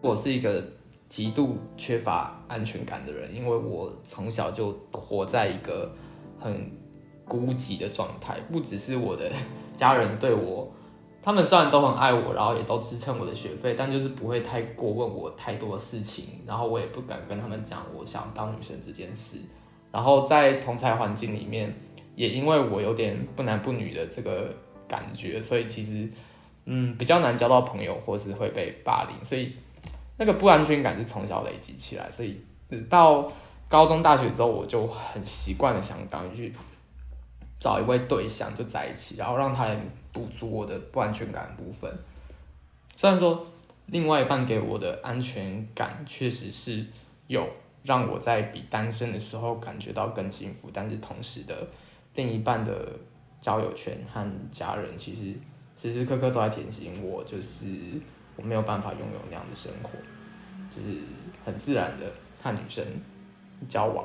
[0.00, 0.64] 我是一个
[1.06, 5.94] 极度缺乏安全感的人，因为我从小就活在一个
[6.38, 6.72] 很
[7.26, 9.30] 孤寂的状态，不只是我的
[9.76, 10.72] 家人对我。
[11.22, 19.36] 他们虽然都很爱我，然后也都支撑我的学费，但就是不会太过问我太多的事情，然后我也不敢跟他们讲我想当女生这件事。
[19.92, 21.72] 然后在同侪环境里面，
[22.16, 24.54] 也因为我有点不男不女的这个
[24.88, 26.08] 感觉，所以其实
[26.64, 29.54] 嗯比较难交到朋友，或是会被霸凌，所以
[30.16, 32.10] 那个不安全感是从小累积起来。
[32.10, 32.40] 所以
[32.88, 33.30] 到
[33.68, 36.54] 高中、大学之后，我就很习惯的想赶紧去
[37.58, 39.76] 找一位对象就在一起，然后让他来。
[40.12, 41.88] 补足我的不安全感部分。
[42.96, 43.46] 虽然说
[43.86, 46.84] 另外一半给我的安全感确实是
[47.28, 47.48] 有
[47.82, 51.66] 让我在比单身的时候感觉到更幸福，但是同时的
[52.14, 52.92] 另一半的
[53.40, 55.34] 交友圈和家人其实
[55.76, 57.66] 时时刻刻都在提醒我，就是
[58.36, 59.90] 我没有办法拥有那样的生活，
[60.74, 60.98] 就是
[61.44, 62.06] 很自然的
[62.42, 62.84] 和女生
[63.68, 64.04] 交往，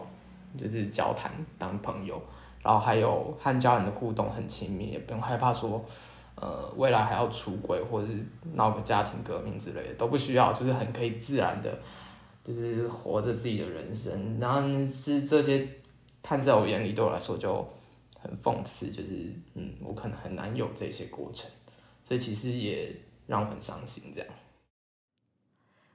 [0.57, 2.21] 就是交谈当朋友。
[2.63, 5.85] 然后还有和家人的互动很亲密，也不用害怕说，
[6.33, 8.13] 呃未来还要出轨或者是
[8.53, 11.77] 闹个家庭革命之类的都不需要，就是很可以自然的，
[12.45, 14.39] 就是活着自己的人生。
[14.39, 15.67] 然后是这些
[16.21, 17.67] 看在我眼里，对我来说就
[18.19, 21.49] 很讽刺，就是嗯，我可能很难有这些过程，
[22.03, 22.95] 所以其实也
[23.27, 24.11] 让我很伤心。
[24.13, 24.29] 这样。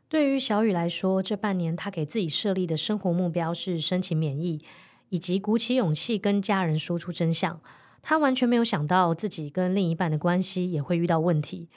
[0.09, 4.61] 对于小雨来说，这半年他给自己设立的生活目标是申请免疫，
[5.11, 7.61] 以及鼓起勇气跟家人说出真相。
[8.03, 11.69] 他完全没有想到自己跟另一半的关系也会遇到问题。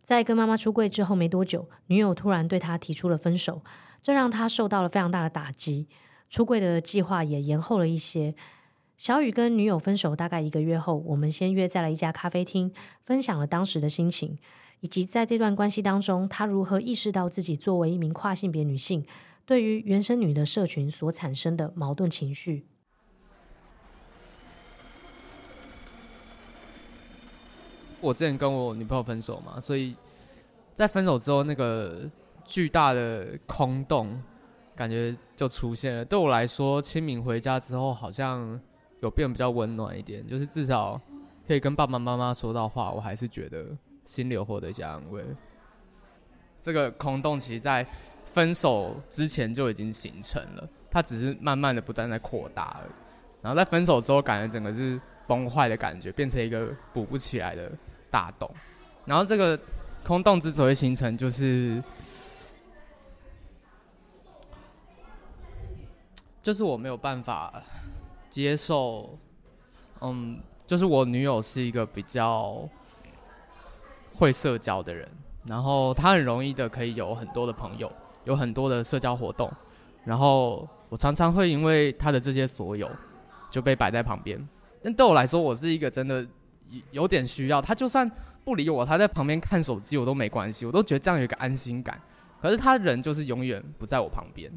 [0.00, 3.62] 在跟妈妈出柜之后没多久，女友突然对他提出了分手，
[4.06, 5.88] 这让他受到了非常大的打击。
[6.30, 8.36] 出柜的计划也延后了一些。
[8.96, 14.38] 小雨跟女友分手大概一个月后，我们先约在了一家咖啡厅，分享了当时的心情。
[14.78, 19.04] 以及在这段关系当中，他如何意识到自己作为一名跨性别女性，
[19.44, 22.64] 对于原生女的社群所产生的矛盾情绪。
[28.00, 29.96] 我之前跟我女朋友分手嘛，所以
[30.76, 32.08] 在分手之后，那个
[32.46, 34.22] 巨大的空洞
[34.74, 36.04] 感觉就出现了。
[36.04, 38.58] 对我来说，清明回家之后，好像
[39.00, 41.00] 有变比较温暖一点，就是至少
[41.46, 43.66] 可以跟爸爸妈妈说到话，我还是觉得。
[44.06, 45.20] 心里有获得一些安慰。
[46.60, 47.84] 这个空洞其实，在
[48.24, 52.92] 分手之前就已经形成了，它只是慢慢的不断在扩大而已。
[53.42, 57.72] 然后在分手之后，感觉整个是崩坏的感觉，变成一个补不起来的
[58.08, 58.48] 大洞。
[59.04, 59.58] 然后这个
[60.04, 61.82] 空洞之所以形成，就是
[66.46, 67.60] 就是我没有办法
[68.30, 69.18] 接受，
[70.00, 72.68] 嗯，就是我女友是一个比较。
[74.14, 75.06] 会社交的人，
[75.44, 77.92] 然后她很容易的可以有很多的朋友，
[78.24, 79.52] 有很多的社交活动，
[80.04, 82.88] 然后我常常会因为她的这些所有
[83.50, 84.48] 就被摆在旁边。
[84.82, 86.26] 但对我来说，我是一个真的
[86.92, 88.10] 有点需要她，就算
[88.42, 92.00] 不理我，她在旁边看手机我都没关系，我都觉得这样有一个安心感。
[92.40, 94.50] 可是她人就是永远不在我旁边，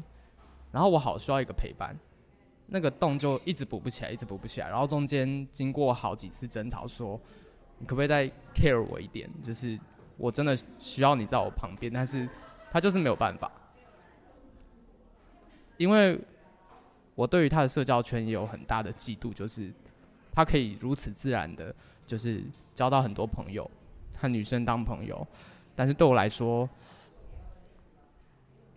[0.70, 1.96] 然后我好需要一个陪伴，
[2.66, 4.68] 那个洞就一直补不起来，一直补不起来。
[4.68, 7.20] 然后中间经过好几次争吵，说。
[7.82, 9.26] 你可不可以再 care 我一点？
[9.42, 9.80] 就是
[10.18, 12.28] 我真的需要你在我旁边，但是
[12.70, 13.50] 他就是没有办法，
[15.78, 16.20] 因为
[17.14, 19.72] 我对于他的社交圈也有很大的嫉妒，就是
[20.30, 21.74] 他可以如此自然的，
[22.06, 23.70] 就是交到很多朋友，
[24.18, 25.26] 和女生当朋友，
[25.74, 26.68] 但是对我来说，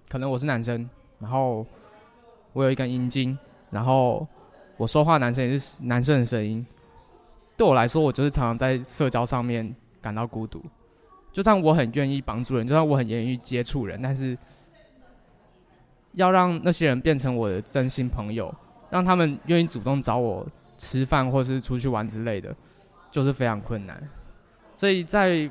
[0.07, 1.67] 可能我是男生，然后
[2.53, 3.37] 我有一根阴茎，
[3.69, 4.25] 然后
[4.77, 6.65] 我说话男生也是男生的声音。
[7.57, 10.63] 对我来说，我就是常常在社交上面感到孤独。
[11.31, 14.37] 就算我很愿意帮助人，就算我很愿意接触人，但是
[16.13, 18.53] 要让那些人变成我的真心朋友，
[18.89, 20.45] 让他们愿意主动找我
[20.77, 22.55] 吃饭或是出去玩之类的，
[23.09, 24.01] 就是非常困难。
[24.73, 25.49] 所以在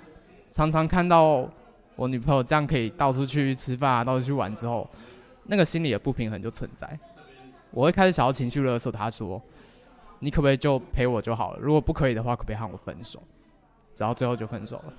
[0.51, 1.49] 常常看到
[1.97, 4.89] 我女朋友这样可以到处去吃饭啊，到处去玩之后，
[5.53, 6.99] 那个心里的不平衡就存在。
[7.71, 9.41] 我会开始想要情绪勒索他说。
[10.19, 11.59] 你可不可以就陪我就好了？
[11.61, 13.21] 如果不可以的话，可不可以和我分手？
[13.99, 14.93] 然后最后就分手了。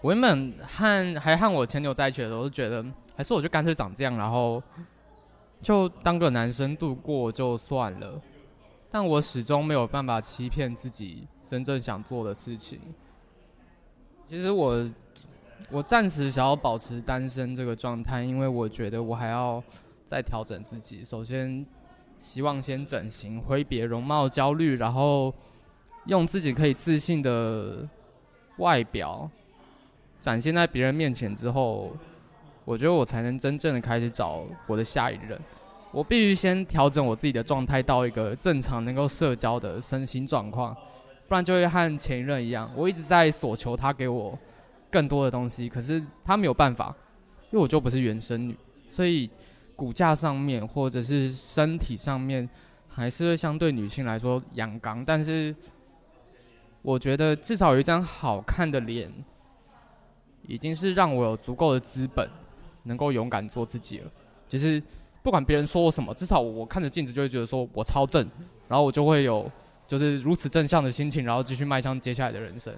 [0.00, 2.82] 我原本和还和我前女友在一起的时候，就觉得
[3.16, 4.62] 还是我就干脆长这样，然后
[5.60, 8.18] 就当个男生度过就算了。
[8.88, 12.80] 但我始终没有办法欺骗自己真正想做的事情。
[14.28, 14.88] 其实我
[15.70, 19.62] 我暂时想要保持单身这个状态，因为我觉得我还要
[20.04, 21.04] 再调整自己。
[21.04, 21.66] 首先。
[22.20, 25.32] 希望先整形，挥别容貌焦虑，然后
[26.06, 27.88] 用自己可以自信的
[28.56, 29.30] 外表
[30.20, 31.92] 展现在别人面前之后，
[32.64, 35.40] 我觉得我才能真正的开始找我的下一任。
[35.92, 40.76] 我必须先调整我自己的状态到一个正常能够社交的身心状况，
[41.28, 44.36] 不然就会和前任一样，我一直在索求他给我
[44.90, 46.94] 更多的东西，可是他没有办法，
[47.50, 48.56] 因为我就不是原生女，
[48.90, 49.30] 所以。
[49.78, 52.50] 骨架上面，或者是身体上面，
[52.88, 55.54] 还是会相对女性来说阳刚，但是
[56.82, 59.08] 我觉得至少有一张好看的脸，
[60.48, 62.28] 已经是让我有足够的资本，
[62.82, 64.10] 能够勇敢做自己了。
[64.48, 64.82] 就是
[65.22, 68.28] 不管别人说我什么，至少我看着镜子就会觉得说我超正，
[68.66, 69.48] 然后我就会有
[69.86, 72.74] 就是如此正向的心情，然后继续迈向接下来的人生。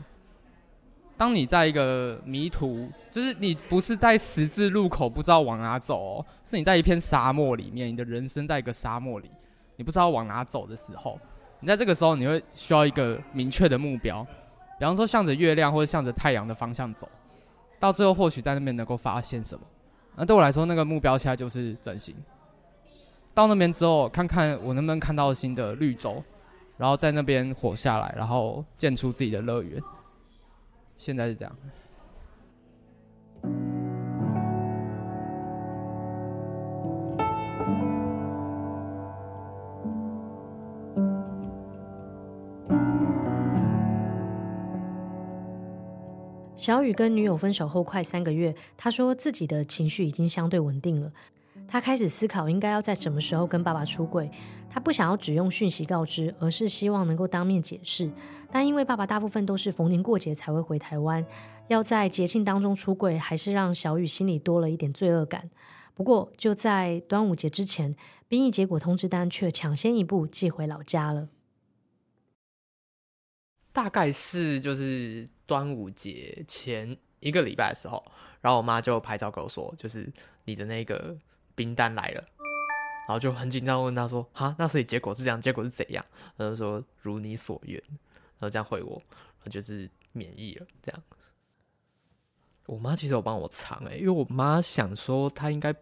[1.21, 9.31] 当你在一个迷途，就是你不是在十字路口不知道往哪走哦，是你在一片沙漠里面，你的人生在一个沙漠里，
[9.77, 11.21] 你不知道往哪走的时候，
[11.61, 14.27] 你在这个时候你会需要一个明确的目标，
[14.79, 17.07] 比方说向着月亮或者向着太阳的方向走，
[17.79, 19.63] 到最后或许在那边能够发现什么。
[20.17, 22.17] 那对我来说，那个目标现在就是整形。
[23.35, 26.25] 到那边之后，看看我能不能看到新的绿洲，
[26.79, 29.79] 然后在那边活下来，然后建出自己的乐园。
[31.01, 31.57] 现在是这样。
[46.55, 51.11] 小雨跟女友分手后快三个月，他说自己的情绪已经相对稳定了。
[51.67, 54.31] 他开始思考应该要在什么时候跟爸爸出轨。
[54.69, 58.11] 他不想要只用讯息告知，而是希望能够当面解释。
[58.53, 61.25] 但因为爸爸大部分都是逢年过节才会回台湾，
[61.69, 65.51] 要在节庆当中出柜，还是让小雨心里多了一点罪恶感。
[65.95, 67.95] 不过就在端午节之前，
[68.27, 71.29] 兵役结果通知单却抢先一步寄回老家了。
[73.73, 78.03] 大概是就是端午节前一个礼拜的时候，
[78.41, 80.13] 然后我妈就拍照跟我说，就是
[80.45, 81.17] 你的那个
[81.55, 82.25] 兵单来了，
[83.07, 86.05] 然后就很紧张问她说，哈，那所以结果是这样，结果是怎样？
[86.37, 87.81] 她就说如你所愿，
[88.41, 90.67] 然后这样回我，然后就是免疫了。
[90.83, 91.03] 这样，
[92.67, 95.73] 我妈其实有帮我藏诶、因为我妈想说她应该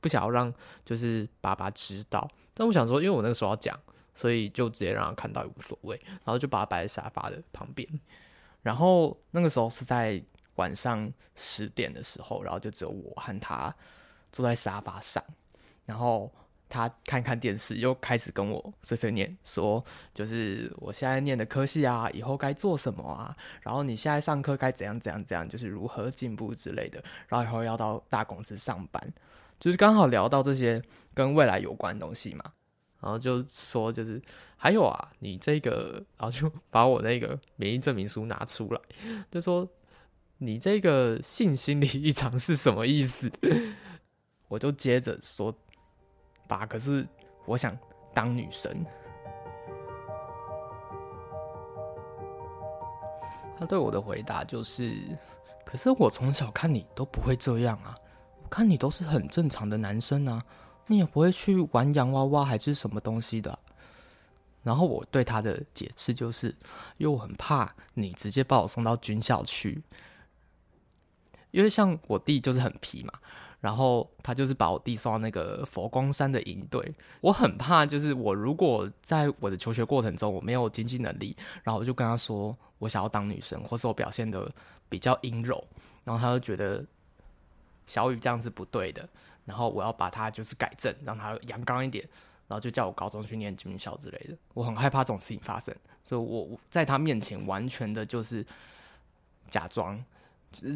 [0.00, 0.52] 不想要让
[0.84, 3.80] 就是爸爸知道，但我想说，因为我那个时候要讲。
[4.18, 7.86] 所以就直接让他看到也无所谓，然后就把它摆在沙发的旁边。
[8.62, 10.24] 然后那个时候是在
[10.54, 13.76] 晚上十点的时候，然后就只有我和他
[14.32, 15.22] 坐在沙发上，
[15.84, 16.32] 然后
[16.68, 29.12] 他看看电视，又开始跟我碎碎念，说就是我现在念的科系啊，以后该做什么啊，然后你现在上课该怎样怎样怎样，就是如何进步之类的，然后以后要到大公司上班，
[29.58, 30.82] 就是刚好聊到这些
[31.14, 32.44] 跟未来有关的东西嘛。
[32.98, 34.20] 然后就说，就是
[34.56, 38.80] 还有啊，你这个，然后就把我那个免疫证明书拿出来，
[39.30, 39.68] 就说
[40.38, 43.30] 你这个性心理异常是什么意思？
[44.48, 45.56] 我就接着说，
[46.46, 47.06] 爸，可是
[47.44, 47.76] 我想
[48.14, 48.84] 当女生。
[53.58, 54.96] 他对我的回答就是，
[55.64, 57.96] 可是我从小看你都不会这样啊，
[58.42, 60.44] 我看你都是很正常的男生啊。
[60.88, 63.58] 你也不会去玩洋娃娃还是什么东西的。
[64.62, 66.48] 然后我对他的解释就是，
[66.96, 69.82] 因为我很怕你直接把我送到军校去，
[71.50, 73.12] 因为像我弟就是很皮嘛，
[73.60, 76.94] 然后他就是把我弟送到那个佛光山的营队。
[77.20, 84.50] 我很怕就是我如果在我的求学过程中我没有经济能力，然后我就跟他说我想要当女生，或是我表现的
[84.88, 85.62] 比较阴柔，
[86.04, 86.84] 然后他就觉得
[87.86, 89.08] 小雨这样是不对的。
[89.44, 92.04] 然后我要把他就是改正，让他阳刚一点，
[92.48, 94.36] 然后就叫我高中去念军校之类的。
[94.54, 95.72] 我很害怕这种事情发生，
[96.04, 98.44] 所以我我在他面前完全的就是
[99.48, 100.04] 假装，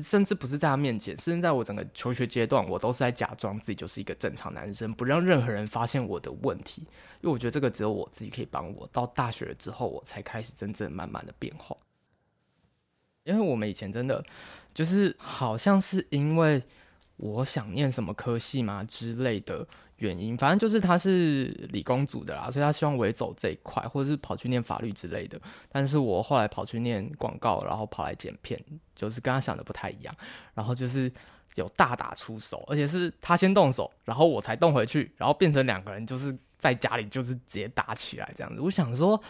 [0.02, 6.82] 甚至不是在他面前，甚至在我整个求学阶段，我都是在假装自己就是一个正常男生，不让任何人发现我的问题。
[7.20, 8.88] 因为我觉得这个只有我自己可以帮我。
[8.92, 11.76] 到大学之后，我才开始真正慢慢的变化。
[13.24, 14.24] 因为我们以前真的
[14.74, 16.62] 就是好像是因为。
[17.22, 19.68] 我想念什么科系嘛之类的
[20.00, 25.40] 原因，反正就是他是理工组的啦，所以他希望我也走这一块，或者是跑去念法律之类的。
[25.70, 28.60] 但是我后来跑去念广告，然后跑来剪片，
[28.94, 30.14] 就是跟他想的不太一样。
[30.54, 31.10] 然后就是
[31.54, 38.60] 有大打出手，而且是他先动手，然后我才动回去，然后变成两个人就是在家里就是直接打起来这样子。
[38.60, 39.22] 我想说，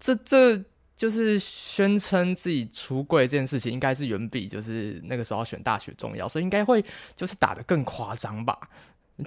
[0.00, 0.62] 这这。
[0.96, 6.82] 就是宣称自己出柜这件事情，应该是远比就是那个时候选大学重要，所以应该会
[7.14, 8.58] 就是打得更夸张吧？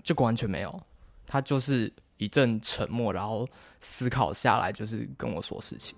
[0.03, 0.81] 就完全没有，
[1.25, 3.47] 他就是一阵沉默，然后
[3.81, 5.97] 思考下来，就是跟我说事情。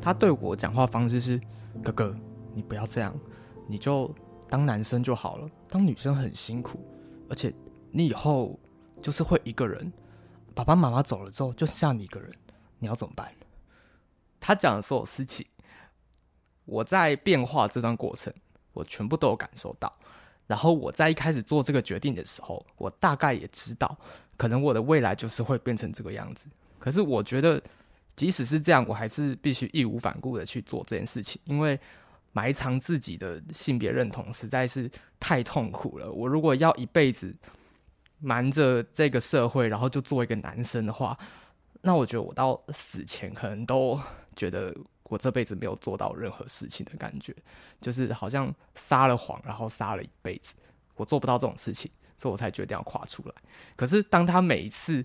[0.00, 1.40] 他对我讲话方式是：
[1.82, 2.16] 哥哥，
[2.52, 3.14] 你不要这样，
[3.66, 4.14] 你就
[4.48, 6.78] 当男生就好了，当女生很辛苦，
[7.30, 7.52] 而且
[7.90, 8.58] 你以后
[9.00, 9.92] 就是会一个人。
[10.54, 12.30] 爸爸妈妈走了之后，就剩下你一个人，
[12.78, 13.32] 你要怎么办？
[14.38, 15.46] 他讲的所有事情，
[16.66, 18.32] 我在变化这段过程，
[18.72, 19.92] 我全部都有感受到。
[20.46, 23.96] 然后我在一开始做这个决定的时候，我大概也知道，
[24.36, 26.46] 可能我的未来就是会变成这个样子。
[26.78, 27.62] 可是我觉得，
[28.16, 31.78] 即使是这样，我还是必须义无反顾的去做这件事情，因为
[32.32, 36.10] 埋藏自己的性别认同实在是太痛苦了。
[36.10, 37.34] 我如果要一辈子。
[38.20, 41.18] 瞒着这个社会，然后就做一个男生的话，
[41.82, 44.00] 那我觉得我到死前可能都
[44.34, 44.74] 觉得
[45.14, 47.32] 我这辈子没有做到任何事情的感觉，
[47.80, 50.54] 就是好像撒了谎，然后撒了一辈子，
[50.96, 53.34] 我做不到这种事情，所以我才决定要跨出来。
[53.76, 55.04] 可是当他每一次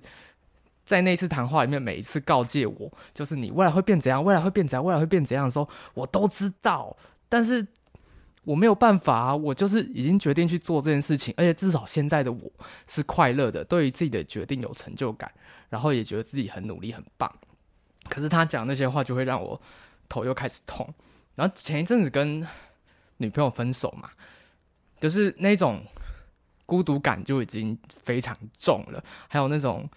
[0.84, 6.98] 在那次谈话里面，每一次告诫我，就是你未来会变怎样，未来会变怎样，未来会变怎样的时候，我都知道，
[7.30, 7.68] 但是。
[8.46, 12.52] 我没有办法啊，我就是已经决定去做这件事情，而且至少现在的我
[12.88, 15.32] 是快乐的，对于自己的决定有成就感，
[15.70, 17.32] 然后也觉得自己很努力很棒。
[18.08, 19.62] 可是他讲那些话就会让我
[20.10, 20.94] 头又开始痛。
[21.36, 22.46] 然后前一阵子跟
[23.18, 24.10] 女朋友分手嘛，
[25.00, 25.86] 就是那种
[26.66, 29.90] 孤独感就已经非常重了，还有那种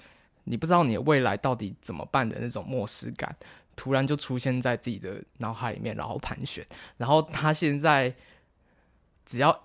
[0.45, 3.35] 你不知道你的未来到底怎么办的那种漠视感。
[3.75, 6.65] 突然就出现在自己的脑海里面，然后盘旋，
[6.99, 8.15] 然后他现在
[9.25, 9.65] 只要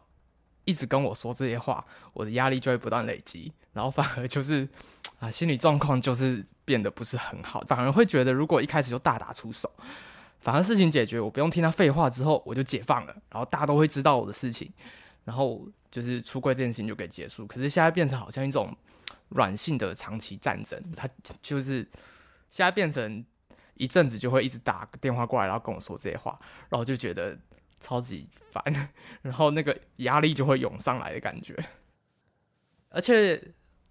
[0.64, 4.66] 一直跟我说这些话，我的压力就会不断累积，然后反而就是
[5.20, 9.70] 啊，心理状况就是变得不是很好，反而会觉得如果一开始就大打出手，
[10.48, 14.72] 反而事情解决，我不用听他废话之后，我就解放了，然后大家都会知道我的事情，
[15.26, 17.46] 然后就是出柜这件事情就可以结束。
[17.46, 18.74] 可是现在变成好像一种
[19.28, 21.06] 软性的长期战争，他
[21.42, 21.86] 就是
[22.50, 23.26] 现在变成。
[23.80, 27.38] 一阵子就会一直打电话过来，然后跟我说这些话，然后就觉得
[27.80, 28.90] 超级烦，
[29.22, 31.56] 然后那个压力就会涌上来的感觉。
[32.90, 33.40] 而且，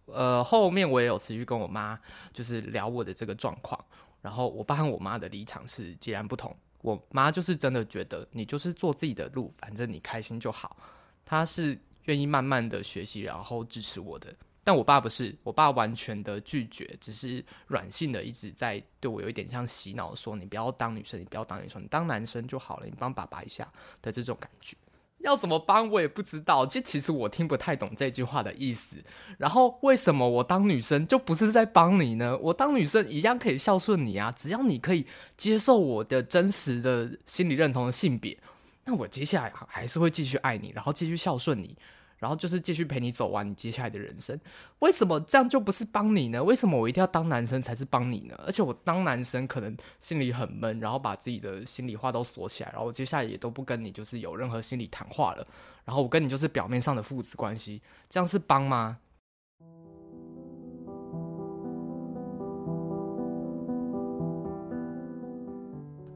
[0.06, 1.96] 呃，后面我也有持续跟我妈
[2.32, 3.78] 就是聊我的这个状况，
[4.26, 6.52] 然后我爸和我妈的立场是截然不同。
[6.82, 10.76] 我妈就是真的觉得你就是做自己的路，反正你开心就好。
[11.24, 14.34] 她是愿意慢慢的学习，然后支持我的。
[14.64, 23.72] 但我爸不是，我爸完全的拒绝，只是软性的一直在对我有一点像洗脑，说你不要当女生，你不要当女生，你当男生就好了，你帮爸爸一下
[24.02, 24.76] 的这种感觉。
[25.18, 28.96] 要怎么帮我也不知道，这其实我听不太懂这句话的意思。
[29.38, 32.36] 然后为什么我当女生就不是在帮你呢？
[32.38, 35.06] 我当女生一样可以孝顺你啊，只要你可以
[35.36, 38.38] 接受我的真实的心理认同的性别，
[38.84, 41.76] 那我接下来还是会继续爱你，然后继续孝顺你。
[42.18, 44.38] 然后就是继续陪你走完你接下来的人生。
[44.78, 46.42] 为什么这样就不是帮你呢？
[46.42, 48.34] 为什么我一定要当男生才是帮你呢？
[48.46, 55.46] 而且我当男生可能心里很闷，然后把自己的心里话都锁起来，然后我接下来也都不跟你就是有任何心理谈话了。
[55.84, 58.98] 然后我跟你就是表面上的父子关系，这样是帮吗？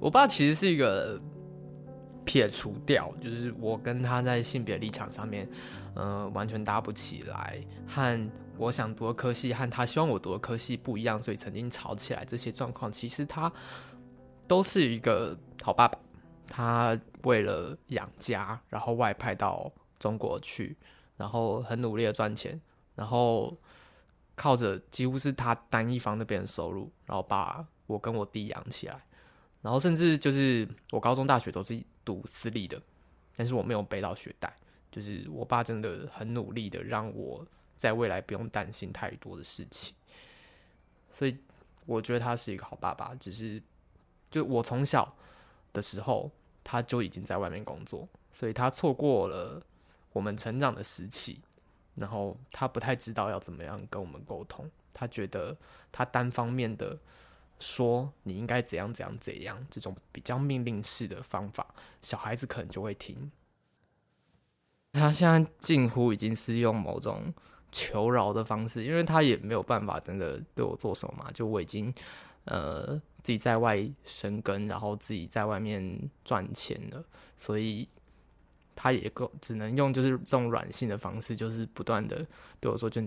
[0.00, 1.20] 我爸其实是一个。
[2.30, 5.48] 撇除掉，就是我跟他在性别立场上面，
[5.94, 12.24] 呃，完全搭不起来，和我想读的科系和他希望我读的科系不一样，所以曾经吵起来。
[12.24, 13.52] 这些状况其实他
[14.46, 15.98] 都是一个好爸爸，
[16.46, 19.68] 他为了养家，然后外派到
[19.98, 20.76] 中国去，
[21.16, 22.60] 然后很努力的赚钱，
[22.94, 23.58] 然后
[24.36, 29.04] 靠着几乎是他单一方那边的收入，然后把我跟我弟养起来。
[29.62, 32.82] 然后甚至就是我高中、大学都是读私立的，
[33.36, 34.52] 但是我没有背到学贷。
[34.90, 37.46] 就是我爸真的很努力的让我
[37.76, 39.94] 在未来不用担心太多的事情，
[41.08, 41.36] 所以
[41.86, 43.14] 我觉得他是一个好爸爸。
[43.14, 43.62] 只是
[44.32, 45.16] 就我从小
[45.72, 46.28] 的时候
[46.64, 49.62] 他就已经在外面工作，所以他错过了
[50.12, 51.40] 我们成长的时期，
[51.94, 54.68] 然后他不太知道要怎么样跟我们沟通。
[54.92, 55.56] 他觉得
[55.92, 56.98] 他单方面的。
[57.60, 61.64] 说你应该怎样怎样怎样，这种比较命令式的方法，
[62.02, 63.30] 小孩子可能就会听。
[64.92, 67.32] 他现在近乎已经是用某种
[67.70, 71.30] 求饶的方式，因为他也没有办法真的对我做什么嘛。
[71.30, 71.94] 就我已经
[72.46, 77.04] 呃自己在外生根，然后自己在外面赚钱了，
[77.36, 77.88] 所以
[78.74, 82.26] 他也够只能用就是这种软性的方式，就是不断的
[82.58, 83.00] 对我说就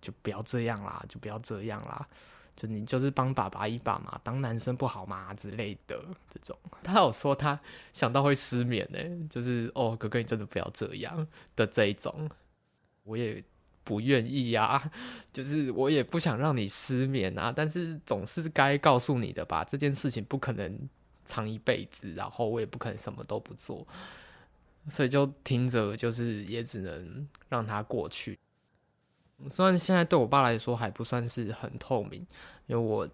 [0.00, 2.06] 就不要这样啦，就不要这样啦。
[2.54, 5.98] 就你就是帮爸爸一把嘛，当男生不好吗之类的
[6.28, 6.56] 这种。
[6.84, 7.58] 他有说他
[7.92, 8.98] 想到会失眠呢，
[9.28, 11.26] 就是哦哥哥你真的不要这样
[11.56, 12.30] 的这一种，
[13.04, 13.42] 我也
[13.84, 14.90] 不愿意啊，
[15.32, 20.88] 就是我也不想让你失眠啊，但是总是该告诉你的吧，这件事情不可能
[21.24, 23.86] 藏一辈子，然后我也不可能什么都不做，
[24.88, 28.38] 所以就听着就是也只能让他过去。
[29.48, 32.26] 虽然现在对我爸来说还不算是很透明，
[32.66, 33.08] 因为我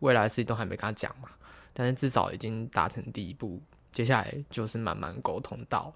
[0.00, 1.28] 未来的事情都还没跟他讲嘛，
[1.72, 3.60] 但是至少已经达成第一步，
[3.92, 5.94] 接下来就是慢慢沟通到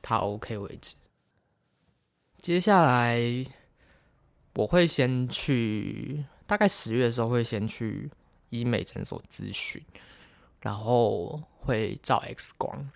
[0.00, 0.94] 他 OK 为止。
[2.38, 3.20] 接下来
[4.54, 8.10] 我会先去，大概十月的时候会先去
[8.50, 9.82] 医美诊所咨询，
[10.60, 12.90] 然后会照 X 光。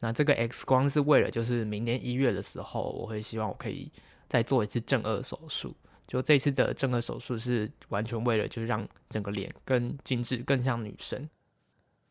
[0.00, 3.90] 那这个 X 光是为了，就是明年一月的时候，我会希望我可以。
[4.28, 5.74] 再做一次正颚手术，
[6.06, 11.28] 就这次的正顎手术是完全为了就是让整个脸更精致、更像女生。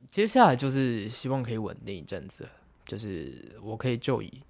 [0.09, 2.47] 接下来就是希望可以稳定一阵子，
[2.85, 4.41] 就是我可以就以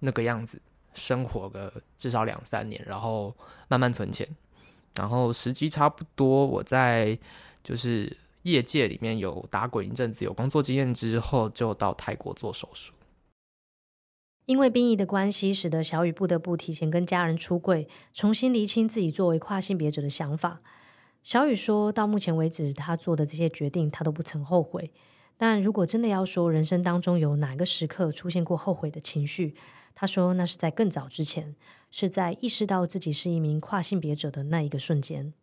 [0.00, 0.60] 那个样子
[0.94, 3.34] 生活个至少两三年，然后
[3.68, 4.28] 慢慢存钱，
[4.96, 7.18] 然后时机差不多，我在
[7.62, 12.92] 就是业界里面有打滚一阵子，有工作经验之后，就到泰国做手术。
[14.46, 20.62] 因为兵役的关系，使得小雨不得不提前跟家人出柜，重新厘清自己作为跨性别者的想法。
[21.22, 24.92] 小雨说到目前为止，他做的这些决定，他都不曾后悔。
[25.36, 29.56] 但如果真的要说人生当中有哪个时刻出现过后悔的情绪，
[29.94, 31.56] 他说那是在更早之前，
[31.90, 35.34] 是在意识到自己是一名跨性别者的那一个瞬间。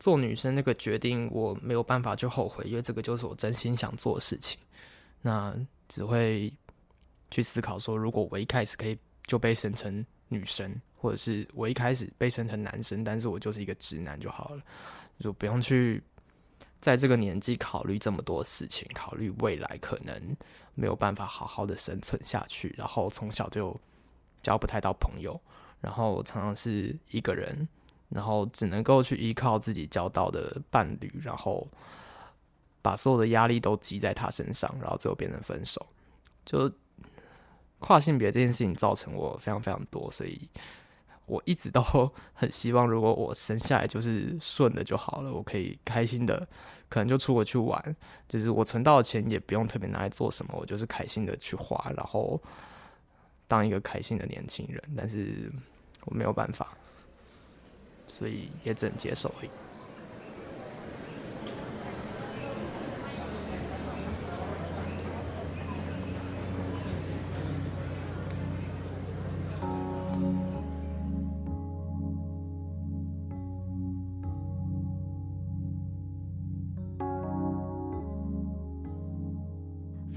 [0.00, 4.58] 做女生那个决定，我没有办法去后悔，因为这个就是我真心想做的事情。
[5.20, 5.56] 那
[5.88, 6.52] 只会
[7.32, 14.62] 去思考说，如果我一开始可以就被生成女生，或者是我一开始被生成男生，但是我就是一个直男就好了，
[15.18, 16.00] 就不用去
[16.80, 20.36] 在这个年纪考虑这么多事情，考虑未来可能
[20.74, 23.74] 没有办法好好的生存下去，然后从小就
[24.40, 25.40] 交不太到朋友，
[25.80, 27.66] 然后常常是一个人。
[28.14, 31.66] 然后只能够去依靠自己交到的伴侣，然后
[32.82, 35.86] 把所有的压力都积在他身上，然后最后变成分手。
[36.44, 36.70] 就
[37.82, 40.40] 跨性别这件事情造成我非常非常多，所以
[41.26, 41.82] 我一直都
[42.32, 46.46] 很希望，如果我生下来就是顺的就好了，我可以开心的，
[46.88, 47.96] 可能就出国去玩，
[48.28, 52.40] 就是我存到的钱也不用特别拿来做什么，我就是开心的去花，然后
[53.48, 54.80] 当一个开心的年轻人。
[54.96, 55.52] 但是
[56.04, 56.76] 我没有办法。
[58.08, 59.50] 所以也只能接受而已。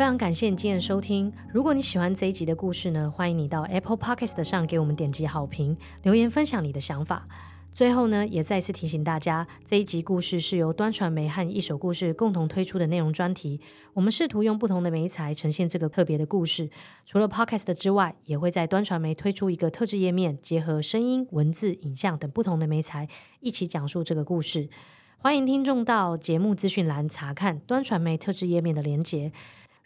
[0.05, 1.33] 非常感谢你今天的收听。
[1.51, 7.27] 如果你喜欢这一集的故事呢，欢迎你到 Apple Podcast 上给我们点击好评，留言分享你的想法。
[7.71, 13.59] 最后呢，也再次提醒大家，这一集故事是由端传媒和一手故事共同推出的内容专题。
[13.93, 16.69] 我们试图用不同的媒材呈现这个特别的故事。
[17.03, 24.69] 除了 Podcast 之外，也会在端传媒推出一个特制页面，结合声音、文字、影像等不同的媒材，一起讲述这个故事。
[25.17, 29.31] 欢迎听众到节目资讯栏查看端传媒特制页面的连结。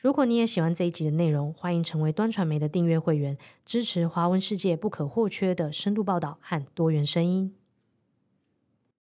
[0.02, 7.59] 如果你也喜欢这一集的内容，欢迎成为端传媒的订阅会员，支持华文世界不可或缺的深度报道和多元声音。